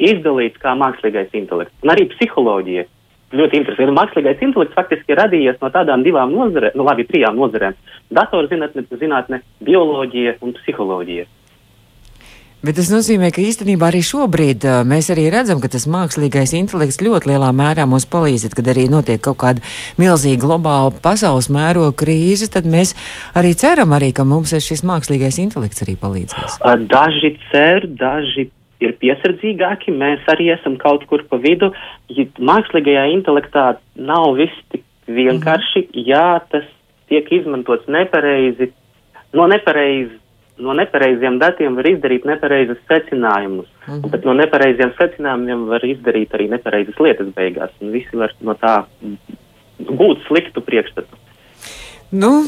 izdalīts 0.00 0.60
kā 0.62 0.72
mākslīgais 0.78 1.36
intelekts. 1.36 1.76
Un 1.84 1.92
arī 1.92 2.08
psiholoģija 2.14 2.88
ļoti 3.36 3.60
interesanti. 3.60 3.98
Mākslīgais 3.98 4.42
intelekts 4.44 4.78
faktiski 4.78 5.14
ir 5.14 5.20
radījies 5.22 5.60
no 5.62 5.70
tādām 5.74 6.04
divām 6.06 6.32
nozarēm, 6.34 6.76
nu 6.78 6.88
labi, 6.88 7.06
trijām 7.08 7.38
nozarēm- 7.38 7.76
datorzinātne, 8.18 8.86
zinātne, 9.00 9.42
bioloģija 9.64 10.40
un 10.40 10.56
psiholoģija. 10.58 11.28
Bet 12.62 12.76
tas 12.78 12.92
nozīmē, 12.94 13.32
ka 13.34 13.42
īstenībā 13.42 13.88
arī 13.90 14.04
šobrīd 14.06 14.62
uh, 14.70 14.74
mēs 14.86 15.08
arī 15.10 15.24
redzam, 15.34 15.58
ka 15.58 15.66
tas 15.66 15.88
mākslīgais 15.90 16.52
intelekts 16.54 17.00
ļoti 17.02 17.32
lielā 17.32 17.48
mērā 17.50 17.88
mums 17.90 18.06
palīdz, 18.06 18.54
kad 18.54 18.70
arī 18.70 18.84
notiek 18.86 19.18
kaut 19.18 19.40
kāda 19.40 19.64
milzīga 19.98 20.44
globāla 20.44 20.94
pasaules 21.02 21.50
mēroga 21.50 21.90
krīze, 22.04 22.46
tad 22.54 22.70
mēs 22.70 22.94
arī 23.34 23.56
ceram, 23.58 23.90
arī, 23.98 24.12
ka 24.14 24.22
mums 24.22 24.54
šis 24.54 24.86
mākslīgais 24.86 25.40
intelekts 25.42 25.82
arī 25.82 25.96
palīdzēs. 25.98 26.60
Daži 26.86 27.34
cer, 27.50 27.90
daži 27.98 28.52
ir 28.82 28.94
piesardzīgāki, 29.02 29.94
mēs 29.96 30.24
arī 30.32 30.50
esam 30.54 30.76
kaut 30.80 31.06
kur 31.10 31.24
pa 31.30 31.38
vidu. 31.42 31.72
Ja 32.12 32.26
mākslīgajā 32.38 33.08
intelektā 33.14 33.66
nav 33.96 34.34
viss 34.38 34.64
tik 34.72 34.84
vienkārši, 35.10 35.86
mm. 35.88 36.06
jā, 36.08 36.26
tas 36.52 36.66
tiek 37.10 37.28
izmantots 37.40 37.88
nepareizi, 37.90 38.72
no 39.36 39.48
nepareizi. 39.50 40.18
No 40.62 40.74
nepareiziem 40.76 41.38
datiem 41.40 41.74
var 41.78 41.86
izdarīt 41.88 42.26
nepareizus 42.28 42.78
secinājumus, 42.86 43.66
mm 43.86 43.94
-hmm. 43.94 44.10
bet 44.12 44.24
no 44.28 44.34
nepareiziem 44.36 44.92
secinājumiem 44.98 45.64
var 45.66 45.84
izdarīt 45.84 46.34
arī 46.36 46.48
nepareizas 46.50 47.00
lietas 47.00 47.30
beigās, 47.34 47.70
un 47.80 47.90
visi 47.90 48.16
var 48.16 48.34
no 48.40 48.54
tā 48.54 48.84
gūt 49.80 50.26
sliktu 50.28 50.60
priekšstatu. 50.60 51.16
Nu, 52.12 52.44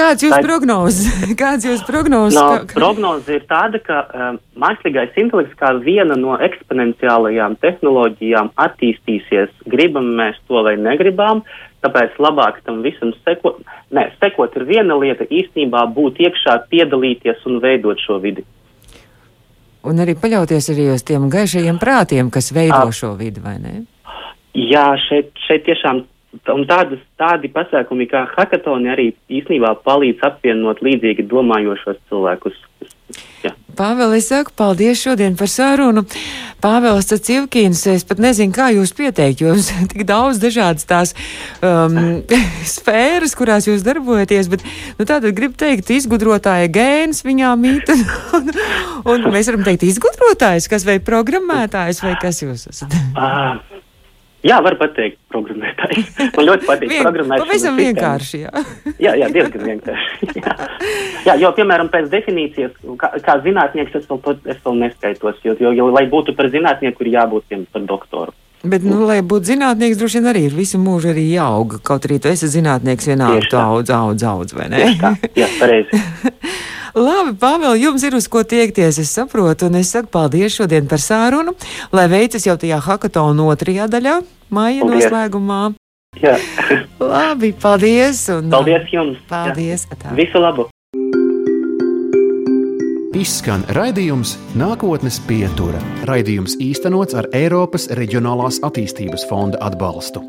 Kāds 0.00 0.24
jūs 0.24 0.36
prognozes? 0.44 1.08
Kāds 1.40 1.66
jūs 1.68 1.82
prognozes? 1.86 2.38
No, 2.38 2.62
ka... 2.64 2.76
Prognoze 2.78 3.36
ir 3.36 3.46
tāda, 3.50 3.80
ka 3.84 4.02
um, 4.08 4.38
mākslīgais 4.60 5.18
intelekts 5.20 5.56
kā 5.60 5.74
viena 5.84 6.16
no 6.18 6.38
eksponenciālajām 6.40 7.58
tehnoloģijām 7.64 8.52
attīstīsies, 8.64 9.52
gribam 9.70 10.12
mēs 10.20 10.40
to 10.48 10.62
vai 10.66 10.76
negribam, 10.80 11.44
tāpēc 11.84 12.16
labāk 12.22 12.62
tam 12.64 12.80
visam 12.86 13.12
sekot. 13.26 13.60
Nē, 13.96 14.08
sekot 14.22 14.56
ir 14.56 14.66
viena 14.68 14.96
lieta, 15.00 15.28
īstenībā 15.28 15.84
būt 15.96 16.22
iekšā, 16.24 16.56
piedalīties 16.72 17.44
un 17.50 17.60
veidot 17.64 18.00
šo 18.00 18.20
vidi. 18.24 18.46
Un 19.86 20.00
arī 20.02 20.12
paļauties 20.20 20.72
arī 20.74 20.90
uz 20.92 21.04
tiem 21.08 21.30
gaišajiem 21.32 21.80
prātiem, 21.80 22.28
kas 22.32 22.50
veido 22.52 22.82
A. 22.88 22.92
šo 22.92 23.14
vidi, 23.16 23.40
vai 23.40 23.56
ne? 23.60 23.78
Jā, 24.56 24.90
šeit, 25.06 25.30
šeit 25.46 25.64
tiešām 25.68 26.02
Un 26.30 26.62
tādas, 26.70 27.00
tādi 27.18 27.50
pasākumi 27.50 28.06
kā 28.10 28.22
hackathoni 28.36 28.92
arī 28.92 29.08
īstenībā 29.34 29.74
palīdz 29.86 30.22
apvienot 30.28 30.82
līdzīgi 30.86 31.26
domājošos 31.30 31.98
cilvēkus. 32.10 32.60
Jā. 33.42 33.50
Pāvēl, 33.74 34.12
es 34.18 34.28
saku 34.28 34.52
paldies 34.54 35.00
šodien 35.00 35.34
par 35.38 35.48
sarunu. 35.50 36.04
Pāvēls 36.60 37.08
Cacivkīns, 37.08 37.82
es 37.88 38.04
pat 38.06 38.20
nezinu, 38.20 38.52
kā 38.54 38.68
jūs 38.74 38.92
pieteikt, 38.94 39.40
jo 39.40 39.54
jums 39.54 39.70
tik 39.92 40.04
daudz 40.08 40.38
dažādas 40.42 40.86
tās 40.86 41.14
um, 41.64 42.20
sfēras, 42.74 43.34
kurās 43.38 43.66
jūs 43.70 43.82
darbojaties, 43.86 44.52
bet, 44.52 44.64
nu, 45.00 45.08
tātad 45.08 45.32
gribu 45.36 45.56
teikt, 45.58 45.90
izgudrotāja 45.96 46.70
gēns 46.70 47.24
viņā 47.26 47.56
mīt, 47.58 47.90
un, 48.38 48.54
un 49.08 49.28
mēs 49.32 49.50
varam 49.50 49.66
teikt 49.66 49.88
izgudrotājs, 49.88 50.68
kas 50.70 50.86
vai 50.86 51.00
programmētājs, 51.02 52.04
vai 52.04 52.18
kas 52.20 52.44
jūs 52.44 52.68
esat? 52.70 53.00
Jā, 54.46 54.56
var 54.64 54.76
pateikt, 54.80 55.18
programmētāji. 55.28 56.02
Man 56.36 56.46
ļoti 56.48 56.68
patīk 56.68 56.92
Vien, 56.94 57.02
programmēšana. 57.04 57.44
Pavisam 57.44 57.80
vienkārši, 57.80 58.38
jā. 58.46 58.62
jā, 59.04 59.12
jā, 59.20 59.28
diezgan 59.34 59.66
vienkārši. 59.68 60.28
jā. 60.46 60.54
jā, 61.28 61.34
jo, 61.42 61.50
piemēram, 61.58 61.90
pēc 61.92 62.08
definīcijas, 62.12 62.78
kā, 63.02 63.12
kā 63.26 63.36
zinātnieks, 63.44 63.98
es 64.00 64.08
vēl, 64.08 64.38
es 64.48 64.62
vēl 64.64 64.78
neskaitos, 64.86 65.42
jo, 65.44 65.56
jo, 65.60 65.74
jo, 65.76 65.90
lai 65.92 66.06
būtu 66.08 66.36
par 66.38 66.48
zinātnieku, 66.54 67.04
ir 67.04 67.18
jābūt 67.18 67.50
tiem 67.52 67.66
par 67.74 67.84
doktoru. 67.90 68.36
Bet, 68.60 68.84
nu, 68.84 69.06
lai 69.08 69.22
būtu 69.24 69.54
zinātnieks, 69.54 69.96
droši 69.96 70.18
vien 70.18 70.26
arī 70.34 70.42
ir 70.50 70.56
visu 70.56 70.76
mūžu 70.80 71.14
arī 71.14 71.22
jāauga. 71.30 71.78
Kaut 71.80 72.04
arī 72.04 72.18
tu 72.20 72.28
esi 72.28 72.48
zinātnieks 72.52 73.08
vienalga, 73.08 73.46
tu 73.48 73.56
audz, 73.56 73.92
audz, 73.96 74.24
audz, 74.28 74.52
vai 74.56 74.66
ne? 74.68 74.82
Tā, 75.00 75.14
jā, 75.38 75.48
pareizi. 75.56 76.00
Labi, 77.06 77.32
Pāvēl, 77.40 77.78
jums 77.80 78.02
ir 78.04 78.16
uz 78.18 78.26
ko 78.28 78.42
tiekties, 78.44 78.98
es 79.00 79.12
saprotu, 79.14 79.68
un 79.70 79.78
es 79.80 79.92
saku 79.94 80.10
paldies 80.12 80.56
šodien 80.58 80.90
par 80.90 81.00
sārunu, 81.00 81.54
lai 81.94 82.08
veicas 82.10 82.44
jau 82.44 82.56
tajā 82.60 82.80
hackathona 82.84 83.46
otrajā 83.52 83.86
daļā, 83.92 84.18
maija 84.50 84.82
paldies. 84.84 85.06
noslēgumā. 85.06 85.60
Jā. 86.20 86.34
Labi, 87.14 87.52
paldies. 87.54 88.26
Un, 88.34 88.50
paldies 88.52 88.90
jums. 88.92 89.22
Paldies. 89.30 89.86
Visu 90.18 90.42
labu. 90.42 90.69
Izskan 93.10 93.64
raidījums 93.74 94.36
Nākotnes 94.54 95.16
pietura. 95.26 95.80
Raidījums 96.06 96.54
īstenots 96.62 97.18
ar 97.18 97.26
Eiropas 97.34 97.88
Reģionālās 97.98 98.62
attīstības 98.62 99.26
fonda 99.26 99.58
atbalstu. 99.66 100.22